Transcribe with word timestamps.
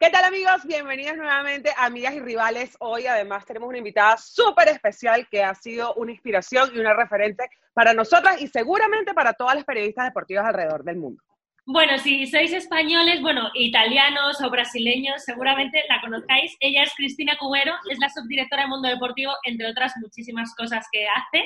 ¿Qué 0.00 0.10
tal 0.10 0.24
amigos? 0.24 0.64
Bienvenidos 0.64 1.16
nuevamente 1.16 1.72
amigas 1.76 2.14
y 2.14 2.20
rivales. 2.20 2.76
Hoy 2.78 3.08
además 3.08 3.44
tenemos 3.44 3.68
una 3.68 3.78
invitada 3.78 4.16
súper 4.16 4.68
especial 4.68 5.26
que 5.28 5.42
ha 5.42 5.52
sido 5.56 5.92
una 5.94 6.12
inspiración 6.12 6.70
y 6.72 6.78
una 6.78 6.94
referente 6.94 7.50
para 7.74 7.92
nosotras 7.94 8.40
y 8.40 8.46
seguramente 8.46 9.12
para 9.12 9.32
todas 9.32 9.56
las 9.56 9.64
periodistas 9.64 10.04
deportivas 10.04 10.46
alrededor 10.46 10.84
del 10.84 10.98
mundo. 10.98 11.20
Bueno, 11.66 11.98
si 11.98 12.28
sois 12.28 12.52
españoles, 12.52 13.20
bueno, 13.22 13.50
italianos 13.54 14.40
o 14.40 14.48
brasileños, 14.50 15.24
seguramente 15.24 15.82
la 15.88 16.00
conozcáis. 16.00 16.56
Ella 16.60 16.84
es 16.84 16.94
Cristina 16.94 17.36
Cubero, 17.36 17.74
es 17.90 17.98
la 17.98 18.08
subdirectora 18.08 18.62
de 18.62 18.68
Mundo 18.68 18.88
Deportivo, 18.88 19.32
entre 19.42 19.66
otras 19.66 19.94
muchísimas 19.96 20.54
cosas 20.54 20.86
que 20.92 21.08
hace. 21.08 21.44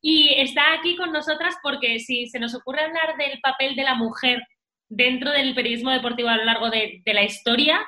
Y 0.00 0.40
está 0.40 0.72
aquí 0.72 0.96
con 0.96 1.12
nosotras 1.12 1.56
porque 1.62 1.98
si 1.98 2.26
se 2.26 2.40
nos 2.40 2.54
ocurre 2.54 2.84
hablar 2.84 3.18
del 3.18 3.38
papel 3.42 3.76
de 3.76 3.84
la 3.84 3.94
mujer 3.94 4.42
dentro 4.94 5.30
del 5.30 5.54
periodismo 5.54 5.90
deportivo 5.90 6.28
a 6.28 6.36
lo 6.36 6.44
largo 6.44 6.70
de, 6.70 7.02
la 7.06 7.22
historia, 7.22 7.80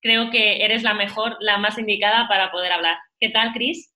creo 0.00 0.30
que 0.30 0.64
eres 0.64 0.82
la 0.82 0.94
mejor, 0.94 1.36
la 1.40 1.58
más 1.58 1.78
indicada 1.78 2.28
para 2.28 2.50
poder 2.50 2.72
hablar. 2.72 2.98
¿Qué 3.18 3.30
tal, 3.30 3.52
Cris? 3.52 3.94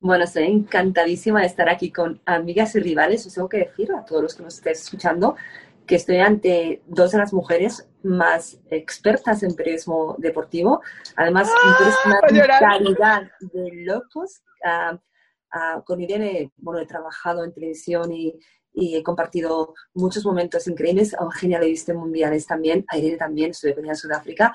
Bueno, 0.00 0.24
estoy 0.24 0.44
encantadísima 0.44 1.40
de 1.40 1.46
estar 1.46 1.68
aquí 1.68 1.92
con 1.92 2.22
amigas 2.24 2.74
y 2.76 2.80
rivales. 2.80 3.26
Os 3.26 3.34
tengo 3.34 3.48
que 3.48 3.58
decir 3.58 3.92
a 3.92 4.04
todos 4.04 4.22
los 4.22 4.34
que 4.34 4.42
nos 4.42 4.54
estéis 4.54 4.80
escuchando 4.80 5.36
que 5.86 5.96
estoy 5.96 6.18
ante 6.18 6.82
dos 6.86 7.10
de 7.10 7.18
las 7.18 7.32
mujeres 7.32 7.86
más 8.02 8.58
expertas 8.70 9.42
en 9.42 9.54
periodismo 9.54 10.14
deportivo. 10.18 10.80
Además, 11.16 11.50
¡Ah! 11.52 11.98
una 12.06 12.46
calidad 12.58 13.22
de 13.40 13.70
locos. 13.84 14.40
Ah, 14.64 14.98
ah, 15.52 15.82
con 15.84 16.00
Irene, 16.00 16.52
bueno, 16.56 16.80
he 16.80 16.86
trabajado 16.86 17.44
en 17.44 17.52
televisión 17.52 18.12
y, 18.12 18.38
y 18.72 18.96
he 18.96 19.02
compartido 19.02 19.74
muchos 19.94 20.24
momentos 20.24 20.66
increíbles. 20.68 21.14
A 21.14 21.24
Eugenia 21.24 21.60
le 21.60 21.66
viste 21.66 21.94
mundiales 21.94 22.46
también, 22.46 22.84
a 22.88 22.98
Irene 22.98 23.16
también, 23.16 23.50
estoy 23.50 23.74
en 23.76 23.96
Sudáfrica. 23.96 24.54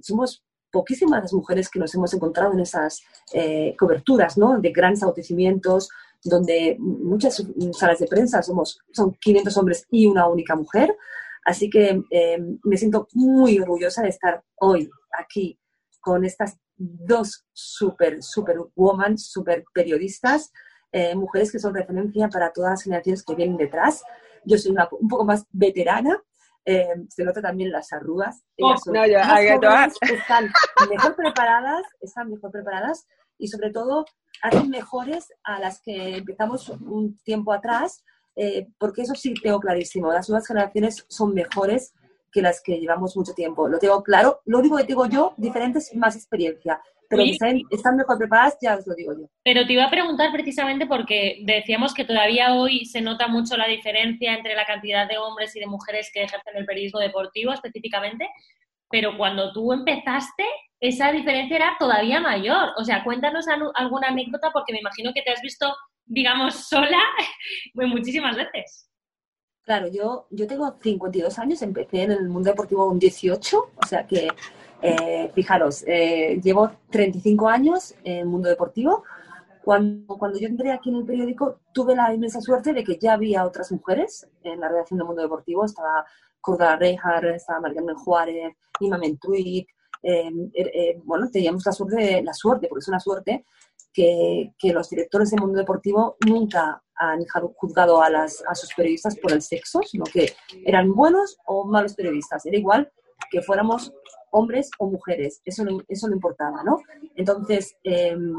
somos 0.00 0.44
poquísimas 0.70 1.22
las 1.22 1.32
mujeres 1.32 1.68
que 1.68 1.78
nos 1.78 1.94
hemos 1.94 2.12
encontrado 2.14 2.52
en 2.54 2.60
esas 2.60 3.02
eh, 3.32 3.76
coberturas, 3.78 4.38
¿no? 4.38 4.58
De 4.58 4.72
grandes 4.72 5.02
acontecimientos, 5.02 5.90
donde 6.24 6.76
muchas 6.78 7.44
salas 7.72 7.98
de 7.98 8.06
prensa 8.06 8.42
somos, 8.42 8.78
son 8.92 9.12
500 9.20 9.56
hombres 9.58 9.86
y 9.90 10.06
una 10.06 10.26
única 10.26 10.56
mujer. 10.56 10.96
Así 11.44 11.68
que 11.68 12.02
eh, 12.10 12.38
me 12.62 12.76
siento 12.76 13.08
muy 13.12 13.58
orgullosa 13.58 14.02
de 14.02 14.08
estar 14.08 14.42
hoy 14.60 14.88
aquí 15.18 15.58
con 16.00 16.24
estas 16.24 16.56
dos 16.76 17.44
super, 17.52 18.22
super 18.22 18.56
woman, 18.74 19.18
super 19.18 19.64
periodistas, 19.74 20.52
eh, 20.92 21.14
mujeres 21.16 21.50
que 21.50 21.58
son 21.58 21.74
referencia 21.74 22.28
para 22.28 22.52
todas 22.52 22.72
las 22.72 22.82
generaciones 22.82 23.24
que 23.24 23.34
vienen 23.34 23.56
detrás. 23.56 24.04
Yo 24.44 24.58
soy 24.58 24.74
un 25.00 25.08
poco 25.08 25.24
más 25.24 25.46
veterana, 25.50 26.22
eh, 26.64 26.86
se 27.08 27.24
nota 27.24 27.40
también 27.40 27.72
las 27.72 27.92
arrugas. 27.92 28.44
Oh, 28.60 28.74
no, 28.86 29.06
yo, 29.06 29.18
están 29.18 30.52
mejor 30.88 31.16
preparadas, 31.16 31.82
están 32.00 32.30
mejor 32.30 32.50
preparadas 32.50 33.06
y 33.38 33.48
sobre 33.48 33.70
todo 33.70 34.04
hacen 34.42 34.70
mejores 34.70 35.32
a 35.44 35.58
las 35.58 35.80
que 35.80 36.18
empezamos 36.18 36.68
un 36.68 37.16
tiempo 37.24 37.52
atrás, 37.52 38.04
eh, 38.36 38.68
porque 38.78 39.02
eso 39.02 39.14
sí 39.14 39.34
tengo 39.34 39.60
clarísimo, 39.60 40.12
las 40.12 40.28
nuevas 40.28 40.46
generaciones 40.46 41.04
son 41.08 41.34
mejores 41.34 41.94
que 42.30 42.42
las 42.42 42.62
que 42.62 42.78
llevamos 42.78 43.16
mucho 43.16 43.34
tiempo. 43.34 43.68
Lo 43.68 43.78
tengo 43.78 44.02
claro. 44.02 44.40
Lo 44.46 44.58
único 44.58 44.76
que 44.76 44.84
tengo 44.84 45.06
yo, 45.06 45.34
diferentes, 45.36 45.94
más 45.94 46.16
experiencia 46.16 46.80
pero 47.12 47.58
están, 47.70 47.96
mejor 47.96 48.16
preparadas, 48.16 48.56
ya 48.62 48.76
os 48.76 48.86
lo 48.86 48.94
digo 48.94 49.12
yo. 49.12 49.28
Pero 49.44 49.66
te 49.66 49.74
iba 49.74 49.84
a 49.84 49.90
preguntar 49.90 50.32
precisamente 50.32 50.86
porque 50.86 51.40
decíamos 51.44 51.92
que 51.92 52.04
todavía 52.04 52.54
hoy 52.54 52.86
se 52.86 53.02
nota 53.02 53.28
mucho 53.28 53.56
la 53.56 53.68
diferencia 53.68 54.34
entre 54.34 54.54
la 54.54 54.64
cantidad 54.64 55.06
de 55.06 55.18
hombres 55.18 55.54
y 55.54 55.60
de 55.60 55.66
mujeres 55.66 56.10
que 56.12 56.22
ejercen 56.22 56.56
el 56.56 56.64
periodismo 56.64 57.00
deportivo 57.00 57.52
específicamente, 57.52 58.28
pero 58.88 59.16
cuando 59.18 59.52
tú 59.52 59.72
empezaste, 59.72 60.44
esa 60.80 61.12
diferencia 61.12 61.56
era 61.56 61.76
todavía 61.78 62.18
mayor. 62.18 62.70
O 62.78 62.84
sea, 62.84 63.04
cuéntanos 63.04 63.46
alguna 63.74 64.08
anécdota 64.08 64.50
porque 64.52 64.72
me 64.72 64.80
imagino 64.80 65.12
que 65.14 65.22
te 65.22 65.32
has 65.32 65.42
visto, 65.42 65.74
digamos, 66.06 66.68
sola 66.68 66.98
muchísimas 67.74 68.36
veces. 68.36 68.88
Claro, 69.64 69.86
yo, 69.92 70.26
yo 70.30 70.46
tengo 70.46 70.76
52 70.80 71.38
años, 71.38 71.62
empecé 71.62 72.02
en 72.02 72.12
el 72.12 72.28
mundo 72.28 72.50
deportivo 72.50 72.88
con 72.88 72.98
18, 72.98 73.58
o 73.76 73.86
sea 73.86 74.04
que 74.06 74.28
eh, 74.82 75.30
fijaros, 75.34 75.84
eh, 75.86 76.40
llevo 76.42 76.70
35 76.90 77.48
años 77.48 77.94
en 78.04 78.18
el 78.18 78.26
mundo 78.26 78.48
deportivo. 78.48 79.04
Cuando, 79.64 80.18
yo 80.40 80.48
entré 80.48 80.72
aquí 80.72 80.90
en 80.90 80.96
el 80.96 81.04
periódico, 81.04 81.60
tuve 81.72 81.94
la 81.94 82.12
inmensa 82.12 82.40
suerte 82.40 82.72
de 82.72 82.82
que 82.82 82.98
ya 82.98 83.12
había 83.12 83.44
otras 83.44 83.70
mujeres 83.70 84.28
en 84.42 84.58
la 84.60 84.68
redacción 84.68 84.98
del 84.98 85.06
mundo 85.06 85.22
deportivo. 85.22 85.64
Estaba 85.64 86.04
Cordala 86.40 86.76
Rejar, 86.76 87.24
estaba 87.26 87.60
Mariana 87.60 87.94
Juárez, 87.94 88.54
Ima 88.80 88.98
Mentruic. 88.98 89.68
Em, 90.02 90.50
er, 90.52 90.66
eh, 90.74 91.00
bueno, 91.04 91.30
teníamos 91.30 91.64
la 91.64 91.70
suerte, 91.70 92.22
la 92.24 92.34
suerte, 92.34 92.66
porque 92.66 92.80
es 92.80 92.88
una 92.88 92.98
suerte, 92.98 93.44
que, 93.92 94.52
que, 94.58 94.72
los 94.72 94.90
directores 94.90 95.30
del 95.30 95.42
mundo 95.42 95.58
deportivo 95.58 96.16
nunca 96.26 96.82
han 96.96 97.24
juzgado 97.54 98.02
a, 98.02 98.10
las, 98.10 98.42
a 98.48 98.54
sus 98.56 98.74
periodistas 98.74 99.16
por 99.16 99.32
el 99.32 99.42
sexo, 99.42 99.80
sino 99.82 100.04
que 100.04 100.34
eran 100.64 100.92
buenos 100.92 101.38
o 101.46 101.64
malos 101.64 101.94
periodistas. 101.94 102.44
Era 102.46 102.56
igual 102.56 102.90
que 103.30 103.42
fuéramos 103.42 103.92
hombres 104.32 104.70
o 104.78 104.90
mujeres, 104.90 105.40
eso 105.44 105.64
no, 105.64 105.78
eso 105.88 106.08
no 106.08 106.14
importaba, 106.14 106.62
¿no? 106.64 106.78
Entonces, 107.14 107.76
em, 107.84 108.34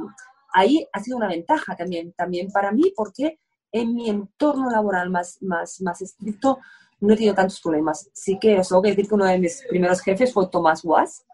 ahí 0.53 0.85
ha 0.91 0.99
sido 0.99 1.17
una 1.17 1.27
ventaja 1.27 1.75
también, 1.75 2.13
también 2.13 2.51
para 2.51 2.71
mí, 2.71 2.91
porque 2.95 3.39
en 3.71 3.95
mi 3.95 4.09
entorno 4.09 4.69
laboral 4.69 5.09
más, 5.09 5.41
más, 5.41 5.81
más 5.81 6.01
estricto 6.01 6.59
no 6.99 7.13
he 7.13 7.17
tenido 7.17 7.35
tantos 7.35 7.59
problemas. 7.59 8.09
Sí 8.13 8.37
que 8.39 8.59
os 8.59 8.69
tengo 8.69 8.81
que 8.81 8.89
decir 8.89 9.07
que 9.07 9.15
uno 9.15 9.25
de 9.25 9.39
mis 9.39 9.63
primeros 9.67 10.01
jefes 10.01 10.33
fue 10.33 10.49
Tomás 10.49 10.83
Was, 10.85 11.25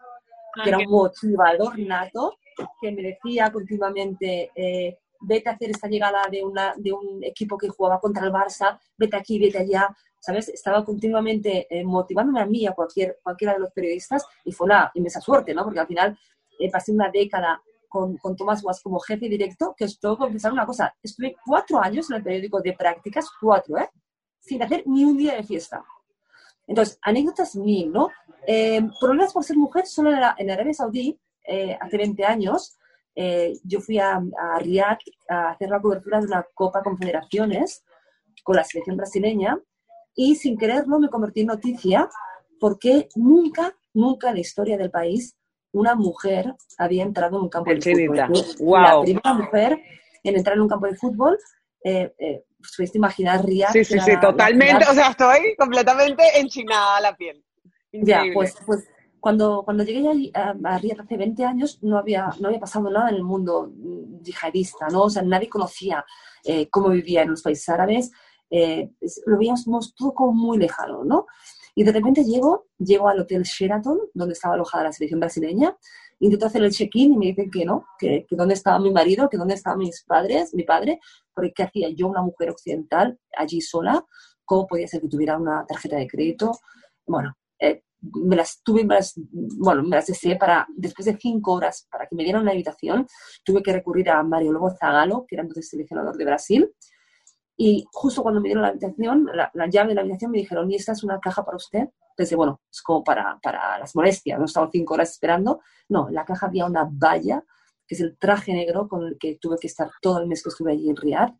que 0.62 0.68
era 0.68 0.78
un 0.78 0.90
motivador 0.90 1.78
nato, 1.78 2.36
que 2.80 2.92
me 2.92 3.02
decía 3.02 3.50
continuamente, 3.52 4.50
eh, 4.54 4.98
vete 5.20 5.48
a 5.48 5.52
hacer 5.52 5.70
esta 5.70 5.88
llegada 5.88 6.26
de, 6.30 6.44
una, 6.44 6.74
de 6.76 6.92
un 6.92 7.22
equipo 7.22 7.56
que 7.58 7.68
jugaba 7.68 8.00
contra 8.00 8.24
el 8.24 8.32
Barça, 8.32 8.78
vete 8.96 9.16
aquí, 9.16 9.38
vete 9.38 9.58
allá, 9.58 9.94
¿sabes? 10.20 10.48
Estaba 10.48 10.84
continuamente 10.84 11.66
eh, 11.70 11.84
motivándome 11.84 12.40
a 12.40 12.46
mí 12.46 12.66
a 12.66 12.72
cualquier, 12.72 13.18
cualquiera 13.22 13.54
de 13.54 13.60
los 13.60 13.72
periodistas 13.72 14.26
y 14.44 14.52
fue 14.52 14.66
una 14.66 14.90
inmensa 14.94 15.20
suerte, 15.20 15.54
¿no? 15.54 15.64
Porque 15.64 15.80
al 15.80 15.86
final 15.86 16.18
eh, 16.58 16.70
pasé 16.70 16.92
una 16.92 17.10
década 17.10 17.62
con, 17.88 18.16
con 18.18 18.36
Tomás 18.36 18.62
Guas 18.62 18.80
como 18.82 19.00
jefe 19.00 19.28
directo, 19.28 19.74
que 19.76 19.84
os 19.84 19.98
tengo 19.98 20.16
que 20.16 20.24
confesar 20.24 20.52
una 20.52 20.66
cosa, 20.66 20.94
estuve 21.02 21.36
cuatro 21.44 21.80
años 21.80 22.10
en 22.10 22.16
el 22.16 22.22
periódico 22.22 22.60
de 22.60 22.72
prácticas, 22.72 23.26
cuatro, 23.40 23.78
¿eh? 23.78 23.90
Sin 24.38 24.62
hacer 24.62 24.84
ni 24.86 25.04
un 25.04 25.16
día 25.16 25.34
de 25.34 25.42
fiesta. 25.42 25.84
Entonces, 26.66 26.98
anécdotas 27.02 27.56
mil, 27.56 27.90
¿no? 27.90 28.08
Eh, 28.46 28.80
problemas 29.00 29.32
por 29.32 29.42
ser 29.42 29.56
mujer, 29.56 29.86
solo 29.86 30.12
en 30.12 30.50
Arabia 30.50 30.72
Saudí, 30.72 31.18
eh, 31.44 31.76
hace 31.80 31.96
20 31.96 32.24
años, 32.24 32.78
yo 33.14 33.80
fui 33.80 33.98
a, 33.98 34.16
a 34.16 34.58
Riyadh 34.60 34.98
a 35.28 35.50
hacer 35.50 35.68
la 35.68 35.80
cobertura 35.80 36.20
de 36.20 36.26
una 36.26 36.46
Copa 36.54 36.82
Confederaciones 36.82 37.84
con 38.42 38.56
la 38.56 38.64
selección 38.64 38.96
brasileña 38.96 39.58
y 40.14 40.36
sin 40.36 40.56
quererlo 40.56 40.98
me 40.98 41.08
convertí 41.08 41.40
en 41.40 41.48
noticia 41.48 42.08
porque 42.58 43.08
nunca, 43.14 43.74
nunca 43.94 44.28
en 44.28 44.34
la 44.34 44.40
historia 44.40 44.76
del 44.76 44.90
país 44.90 45.36
una 45.72 45.94
mujer 45.94 46.54
había 46.78 47.02
entrado 47.02 47.36
en 47.36 47.44
un 47.44 47.48
campo 47.48 47.70
de 47.70 47.80
fútbol. 47.80 48.16
La 48.82 49.00
primera 49.02 49.34
mujer 49.34 49.80
en 50.22 50.36
entrar 50.36 50.56
en 50.56 50.62
un 50.62 50.68
campo 50.68 50.86
de 50.86 50.96
fútbol, 50.96 51.38
eh, 51.84 52.12
eh, 52.18 52.44
pues, 52.76 52.94
imaginar 52.94 53.44
Ría. 53.44 53.68
Sí, 53.68 53.84
sí, 53.84 53.98
sí, 54.00 54.12
totalmente, 54.20 54.84
o 54.88 54.92
sea, 54.92 55.10
estoy 55.10 55.54
completamente 55.56 56.22
enchinada 56.38 56.98
a 56.98 57.00
la 57.00 57.16
piel. 57.16 57.42
Ya, 57.92 58.22
pues, 58.34 58.54
pues 58.66 58.86
cuando, 59.20 59.62
cuando 59.64 59.84
llegué 59.84 60.32
a, 60.34 60.54
a 60.64 60.76
hace 60.76 61.16
20 61.16 61.44
años 61.44 61.78
no 61.82 61.98
había, 61.98 62.30
no 62.40 62.48
había 62.48 62.60
pasado 62.60 62.90
nada 62.90 63.10
en 63.10 63.16
el 63.16 63.22
mundo 63.22 63.70
yihadista, 64.22 64.88
¿no? 64.88 65.02
O 65.02 65.10
sea, 65.10 65.22
nadie 65.22 65.48
conocía 65.48 66.04
eh, 66.44 66.68
cómo 66.68 66.88
vivía 66.88 67.22
en 67.22 67.30
los 67.30 67.42
países 67.42 67.68
árabes, 67.68 68.10
eh, 68.50 68.90
lo 69.26 69.38
veíamos 69.38 69.94
todo 69.94 70.12
como 70.14 70.32
muy 70.32 70.58
lejano, 70.58 71.04
¿no? 71.04 71.26
Y 71.74 71.84
de 71.84 71.92
repente 71.92 72.24
llego, 72.24 72.66
llego 72.78 73.08
al 73.08 73.20
Hotel 73.20 73.42
Sheraton, 73.42 73.98
donde 74.12 74.32
estaba 74.32 74.54
alojada 74.54 74.84
la 74.84 74.92
selección 74.92 75.20
brasileña, 75.20 75.76
intento 76.18 76.46
hacer 76.46 76.62
el 76.64 76.72
check-in 76.72 77.14
y 77.14 77.16
me 77.16 77.26
dicen 77.26 77.50
que 77.50 77.64
no, 77.64 77.86
que, 77.98 78.26
que, 78.28 78.36
dónde 78.36 78.54
estaba 78.54 78.78
mi 78.78 78.90
marido, 78.90 79.28
que 79.28 79.36
dónde 79.36 79.54
estaban 79.54 79.78
mis 79.78 80.02
padres, 80.02 80.52
mi 80.54 80.64
padre, 80.64 80.98
porque 81.32 81.52
¿qué 81.54 81.62
hacía 81.62 81.88
yo, 81.90 82.08
una 82.08 82.22
mujer 82.22 82.50
occidental, 82.50 83.18
allí 83.36 83.60
sola? 83.60 84.04
¿Cómo 84.44 84.66
podía 84.66 84.88
ser 84.88 85.00
que 85.00 85.08
tuviera 85.08 85.38
una 85.38 85.64
tarjeta 85.64 85.96
de 85.96 86.08
crédito? 86.08 86.58
Bueno, 87.06 87.34
me 88.00 88.36
las 88.36 88.62
tuve, 88.62 88.84
me 88.84 88.94
las, 88.94 89.14
bueno, 89.16 89.82
me 89.82 89.96
las 89.96 90.06
deseé 90.06 90.36
para, 90.36 90.66
después 90.76 91.06
de 91.06 91.16
cinco 91.16 91.52
horas, 91.52 91.86
para 91.90 92.06
que 92.06 92.14
me 92.16 92.24
dieran 92.24 92.42
una 92.42 92.52
habitación, 92.52 93.06
tuve 93.44 93.62
que 93.62 93.72
recurrir 93.72 94.10
a 94.10 94.22
Mario 94.22 94.52
Lobo 94.52 94.70
Zagalo, 94.70 95.26
que 95.26 95.36
era 95.36 95.42
entonces 95.42 95.68
seleccionador 95.68 96.16
de 96.16 96.24
Brasil, 96.24 96.74
y 97.62 97.84
justo 97.92 98.22
cuando 98.22 98.40
me 98.40 98.48
dieron 98.48 98.62
la 98.62 98.68
habitación, 98.68 99.28
la, 99.34 99.66
llave 99.68 99.90
de 99.90 99.94
la 99.96 100.00
habitación, 100.00 100.30
me 100.30 100.38
dijeron, 100.38 100.70
¿y 100.70 100.76
esta 100.76 100.92
es 100.92 101.04
una 101.04 101.20
caja 101.20 101.44
para 101.44 101.58
usted? 101.58 101.90
Pensé, 102.16 102.34
bueno, 102.34 102.62
es 102.70 102.80
como 102.80 103.04
para, 103.04 103.38
para 103.42 103.78
las 103.78 103.94
molestias, 103.94 104.38
no 104.38 104.44
he 104.44 104.46
estado 104.46 104.70
cinco 104.72 104.94
horas 104.94 105.10
esperando. 105.10 105.60
No, 105.90 106.08
en 106.08 106.14
la 106.14 106.24
caja 106.24 106.46
había 106.46 106.64
una 106.64 106.88
valla, 106.90 107.44
que 107.86 107.96
es 107.96 108.00
el 108.00 108.16
traje 108.16 108.54
negro 108.54 108.88
con 108.88 109.06
el 109.06 109.18
que 109.18 109.36
tuve 109.36 109.58
que 109.60 109.66
estar 109.66 109.90
todo 110.00 110.20
el 110.20 110.26
mes 110.26 110.42
que 110.42 110.48
estuve 110.48 110.72
allí 110.72 110.88
en 110.88 110.96
Riyadh. 110.96 111.34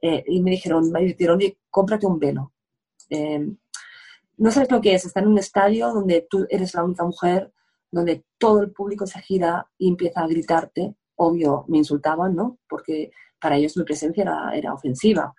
Eh, 0.00 0.24
y 0.28 0.40
me 0.40 0.52
dijeron, 0.52 0.90
me 0.90 1.02
dijeron, 1.02 1.38
cómprate 1.68 2.06
un 2.06 2.18
velo. 2.18 2.54
Em, 3.10 3.54
no 4.40 4.50
sabes 4.50 4.70
lo 4.70 4.80
que 4.80 4.94
es, 4.94 5.04
estar 5.04 5.22
en 5.22 5.28
un 5.28 5.38
estadio 5.38 5.92
donde 5.92 6.26
tú 6.28 6.46
eres 6.48 6.72
la 6.72 6.82
única 6.82 7.04
mujer, 7.04 7.52
donde 7.90 8.24
todo 8.38 8.62
el 8.62 8.72
público 8.72 9.06
se 9.06 9.20
gira 9.20 9.68
y 9.76 9.88
empieza 9.88 10.22
a 10.22 10.26
gritarte. 10.26 10.94
Obvio, 11.16 11.66
me 11.68 11.76
insultaban, 11.76 12.34
¿no? 12.34 12.58
Porque 12.66 13.10
para 13.38 13.56
ellos 13.56 13.76
mi 13.76 13.84
presencia 13.84 14.22
era, 14.22 14.50
era 14.54 14.72
ofensiva. 14.72 15.34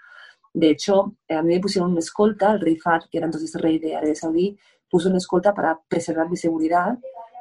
De 0.54 0.70
hecho, 0.70 1.16
a 1.30 1.42
mí 1.42 1.56
me 1.56 1.60
pusieron 1.60 1.90
una 1.92 2.00
escolta, 2.00 2.52
el 2.52 2.62
rey 2.62 2.78
Fahd, 2.78 3.10
que 3.10 3.18
era 3.18 3.26
entonces 3.26 3.60
rey 3.60 3.80
de 3.80 3.96
Arabia 3.96 4.14
Saudí, 4.14 4.56
puso 4.88 5.10
una 5.10 5.18
escolta 5.18 5.52
para 5.52 5.82
preservar 5.88 6.30
mi 6.30 6.38
seguridad. 6.38 6.96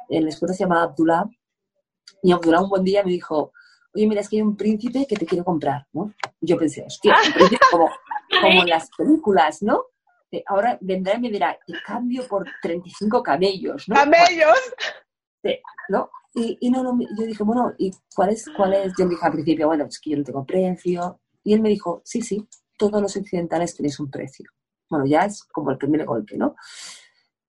El 0.09 0.27
escolta 0.27 0.55
se 0.55 0.63
llamaba 0.63 0.83
Abdullah. 0.83 1.25
Y 2.23 2.31
Abdullah 2.31 2.63
un 2.63 2.69
buen 2.69 2.83
día 2.83 3.03
me 3.03 3.11
dijo, 3.11 3.53
oye, 3.93 4.07
mira, 4.07 4.21
es 4.21 4.29
que 4.29 4.37
hay 4.37 4.41
un 4.41 4.57
príncipe 4.57 5.05
que 5.05 5.15
te 5.15 5.27
quiere 5.27 5.43
comprar, 5.43 5.85
¿no? 5.93 6.11
Y 6.39 6.47
yo 6.47 6.57
pensé, 6.57 6.83
hostia, 6.83 7.15
un 7.23 7.33
príncipe 7.33 7.65
como, 7.69 7.87
como 8.41 8.61
en 8.63 8.69
las 8.69 8.89
películas, 8.97 9.61
¿no? 9.61 9.83
Ahora 10.47 10.77
vendrá 10.81 11.15
y 11.15 11.19
me 11.19 11.29
dirá, 11.29 11.57
te 11.65 11.73
cambio 11.85 12.27
por 12.27 12.45
35 12.61 13.23
camellos, 13.23 13.87
¿no? 13.87 13.95
¡Camellos! 13.95 14.57
Sí, 15.43 15.57
¿no? 15.89 16.09
Y, 16.33 16.57
y 16.61 16.69
no, 16.69 16.83
no, 16.83 16.97
yo 17.17 17.25
dije, 17.25 17.43
bueno, 17.43 17.73
¿y 17.77 17.91
cuál 18.15 18.29
es, 18.29 18.45
cuál 18.55 18.73
es? 18.73 18.93
Yo 18.97 19.05
le 19.05 19.11
dije 19.11 19.25
al 19.25 19.31
principio, 19.33 19.67
bueno, 19.67 19.85
es 19.85 19.99
que 19.99 20.11
yo 20.11 20.17
no 20.17 20.23
tengo 20.23 20.45
precio. 20.45 21.19
Y 21.43 21.53
él 21.53 21.61
me 21.61 21.69
dijo, 21.69 22.01
sí, 22.05 22.21
sí, 22.21 22.47
todos 22.77 23.01
los 23.01 23.15
occidentales 23.15 23.75
tenéis 23.75 23.99
un 23.99 24.09
precio. 24.09 24.49
Bueno, 24.89 25.05
ya 25.05 25.25
es 25.25 25.43
como 25.43 25.71
el 25.71 25.77
primer 25.77 26.05
golpe, 26.05 26.37
¿no? 26.37 26.55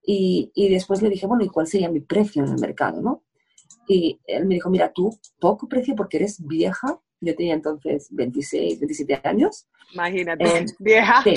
Y, 0.05 0.51
y, 0.53 0.69
después 0.69 1.01
le 1.01 1.09
dije, 1.09 1.27
bueno, 1.27 1.43
¿y 1.43 1.49
cuál 1.49 1.67
sería 1.67 1.89
mi 1.89 2.01
precio 2.01 2.43
en 2.43 2.49
el 2.49 2.59
mercado, 2.59 3.01
no? 3.01 3.23
Y 3.87 4.19
él 4.25 4.45
me 4.45 4.55
dijo, 4.55 4.69
mira, 4.69 4.91
tú, 4.91 5.17
poco 5.39 5.67
precio 5.67 5.95
porque 5.95 6.17
eres 6.17 6.45
vieja. 6.45 6.99
Yo 7.21 7.35
tenía 7.35 7.53
entonces 7.53 8.07
26, 8.11 8.79
27 8.79 9.21
años. 9.27 9.67
Imagínate, 9.93 10.43
eh, 10.43 10.65
vieja. 10.79 11.23
Sí, 11.23 11.35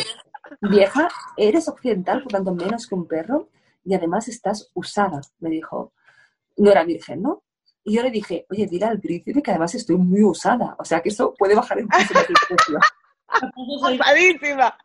vieja, 0.61 1.09
eres 1.37 1.69
occidental, 1.69 2.23
por 2.23 2.33
tanto 2.33 2.55
menos 2.55 2.87
que 2.87 2.95
un 2.95 3.07
perro, 3.07 3.49
y 3.85 3.95
además 3.95 4.29
estás 4.29 4.71
usada, 4.75 5.21
me 5.41 5.51
dijo. 5.51 5.93
No 6.59 6.71
era 6.71 6.85
virgen, 6.85 7.23
¿no? 7.23 7.43
Y 7.85 7.95
yo 7.95 8.03
le 8.03 8.11
dije, 8.11 8.47
oye, 8.51 8.67
dile 8.67 8.87
al 8.87 9.01
príncipe 9.01 9.43
que 9.43 9.51
además 9.51 9.75
estoy 9.75 9.97
muy 9.97 10.23
usada, 10.23 10.75
o 10.79 10.85
sea 10.85 11.01
que 11.01 11.11
eso 11.11 11.35
puede 11.39 11.55
bajar 11.55 11.79
el 11.79 11.87
precio. 11.87 12.17
Usadísima. 13.55 14.77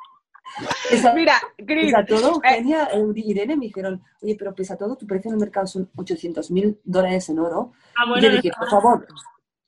Mira, 1.16 1.36
Gris, 1.58 1.94
pesa 1.94 2.06
todo, 2.06 2.42
eh, 2.44 2.57
Eugenia 2.57 2.90
y 3.16 3.31
Irene 3.31 3.56
me 3.56 3.66
dijeron, 3.68 4.04
oye, 4.22 4.36
pero 4.38 4.54
pesa 4.54 4.78
todo, 4.78 4.96
tu 4.98 5.07
precio 5.07 5.30
en 5.30 5.36
el 5.36 5.40
mercado 5.40 5.66
son 5.66 5.90
800 5.96 6.52
mil 6.52 6.80
dólares 6.84 7.30
en 7.30 7.40
oro. 7.40 7.72
Ah, 7.96 8.06
bueno, 8.07 8.28
y 8.28 8.30
yo 8.30 8.36
dije, 8.36 8.52
por 8.57 8.69
favor, 8.69 9.07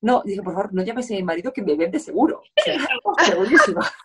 no, 0.02 0.22
dije, 0.26 0.44
por 0.44 0.54
favor, 0.54 0.74
no 0.74 0.84
llames 0.84 1.10
a 1.10 1.14
mi 1.14 1.24
marido 1.24 1.54
que 1.54 1.62
me 1.62 1.76
vende 1.76 2.00
seguro. 2.00 2.42
O 3.06 3.16
sea, 3.24 3.36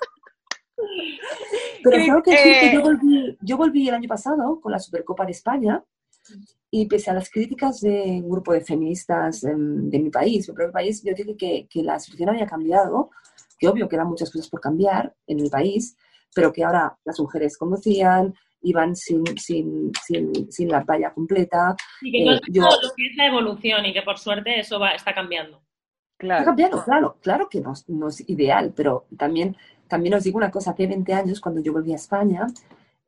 Pero 1.90 2.22
creo 2.22 2.22
que, 2.22 2.72
yo, 2.72 2.82
volví, 2.82 3.38
yo 3.40 3.56
volví 3.56 3.88
el 3.88 3.94
año 3.94 4.08
pasado 4.08 4.60
con 4.60 4.72
la 4.72 4.78
Supercopa 4.78 5.24
de 5.24 5.32
España 5.32 5.82
y 6.70 6.86
pese 6.86 7.10
a 7.10 7.14
las 7.14 7.30
críticas 7.30 7.80
de 7.80 8.20
un 8.22 8.30
grupo 8.30 8.52
de 8.52 8.60
feministas 8.60 9.40
de, 9.40 9.54
mi 9.54 10.10
país, 10.10 10.48
mi 10.48 10.54
propio 10.54 10.72
país, 10.72 11.02
yo 11.02 11.14
dije 11.14 11.36
que, 11.36 11.66
que, 11.68 11.82
la 11.82 11.98
situación 11.98 12.28
había 12.30 12.46
cambiado, 12.46 13.10
que 13.58 13.68
obvio 13.68 13.88
que 13.88 13.96
eran 13.96 14.08
muchas 14.08 14.30
cosas 14.30 14.48
por 14.48 14.60
cambiar 14.60 15.14
en 15.26 15.42
mi 15.42 15.48
país, 15.48 15.96
pero 16.34 16.52
que 16.52 16.64
ahora 16.64 16.96
las 17.04 17.18
mujeres 17.18 17.56
conducían, 17.56 18.34
iban 18.62 18.94
sin, 18.96 19.24
sin, 19.38 19.92
sin, 20.04 20.50
sin 20.50 20.68
la 20.68 20.84
talla 20.84 21.12
completa. 21.12 21.76
Y 22.02 22.12
que 22.12 22.30
eh, 22.30 22.40
yo, 22.50 22.62
lo 22.62 22.94
que 22.96 23.06
es 23.06 23.16
la 23.16 23.26
evolución 23.26 23.86
y 23.86 23.92
que 23.92 24.02
por 24.02 24.18
suerte 24.18 24.58
eso 24.60 24.78
va, 24.78 24.90
está 24.90 25.14
cambiando. 25.14 25.62
Claro. 26.18 26.54
Claro, 26.84 27.16
claro 27.22 27.48
que 27.48 27.60
no, 27.60 27.72
no 27.86 28.08
es 28.08 28.28
ideal, 28.28 28.72
pero 28.76 29.06
también 29.16 29.56
también 29.88 30.14
os 30.14 30.24
digo 30.24 30.36
una 30.36 30.50
cosa, 30.50 30.70
hace 30.70 30.86
20 30.86 31.12
años, 31.12 31.40
cuando 31.40 31.60
yo 31.60 31.72
volví 31.72 31.92
a 31.92 31.96
España, 31.96 32.46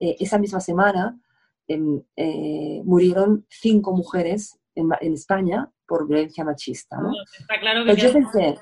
eh, 0.01 0.17
esa 0.19 0.39
misma 0.39 0.61
semana 0.61 1.21
em, 1.69 2.03
eh, 2.17 2.83
murieron 2.85 3.47
cinco 3.49 3.93
mujeres 3.93 4.59
en, 4.75 5.13
España 5.13 5.71
por 5.87 6.09
violencia 6.09 6.43
machista. 6.43 6.97
¿no? 6.97 7.13
Está 7.39 7.61
claro 7.61 7.85
que 7.85 7.97
yo 7.97 8.13
pensé, 8.13 8.59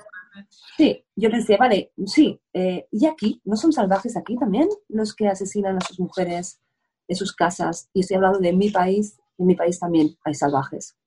sí, 0.77 1.03
yo 1.15 1.31
pensé, 1.31 1.55
vale, 1.55 1.93
sí, 2.05 2.39
eh, 2.53 2.87
¿y 2.91 3.05
aquí? 3.05 3.41
¿No 3.45 3.55
son 3.55 3.71
salvajes 3.71 4.17
aquí 4.17 4.35
también 4.35 4.67
los 4.89 5.15
que 5.15 5.27
asesinan 5.27 5.77
a 5.77 5.81
sus 5.81 5.99
mujeres 5.99 6.59
en 7.07 7.15
sus 7.15 7.33
casas? 7.33 7.89
Y 7.93 8.01
estoy 8.01 8.17
hablando 8.17 8.39
de 8.39 8.51
mi 8.51 8.69
país, 8.69 9.17
en 9.37 9.47
mi 9.47 9.55
país 9.55 9.79
también 9.79 10.17
hay 10.25 10.33
salvajes. 10.33 10.97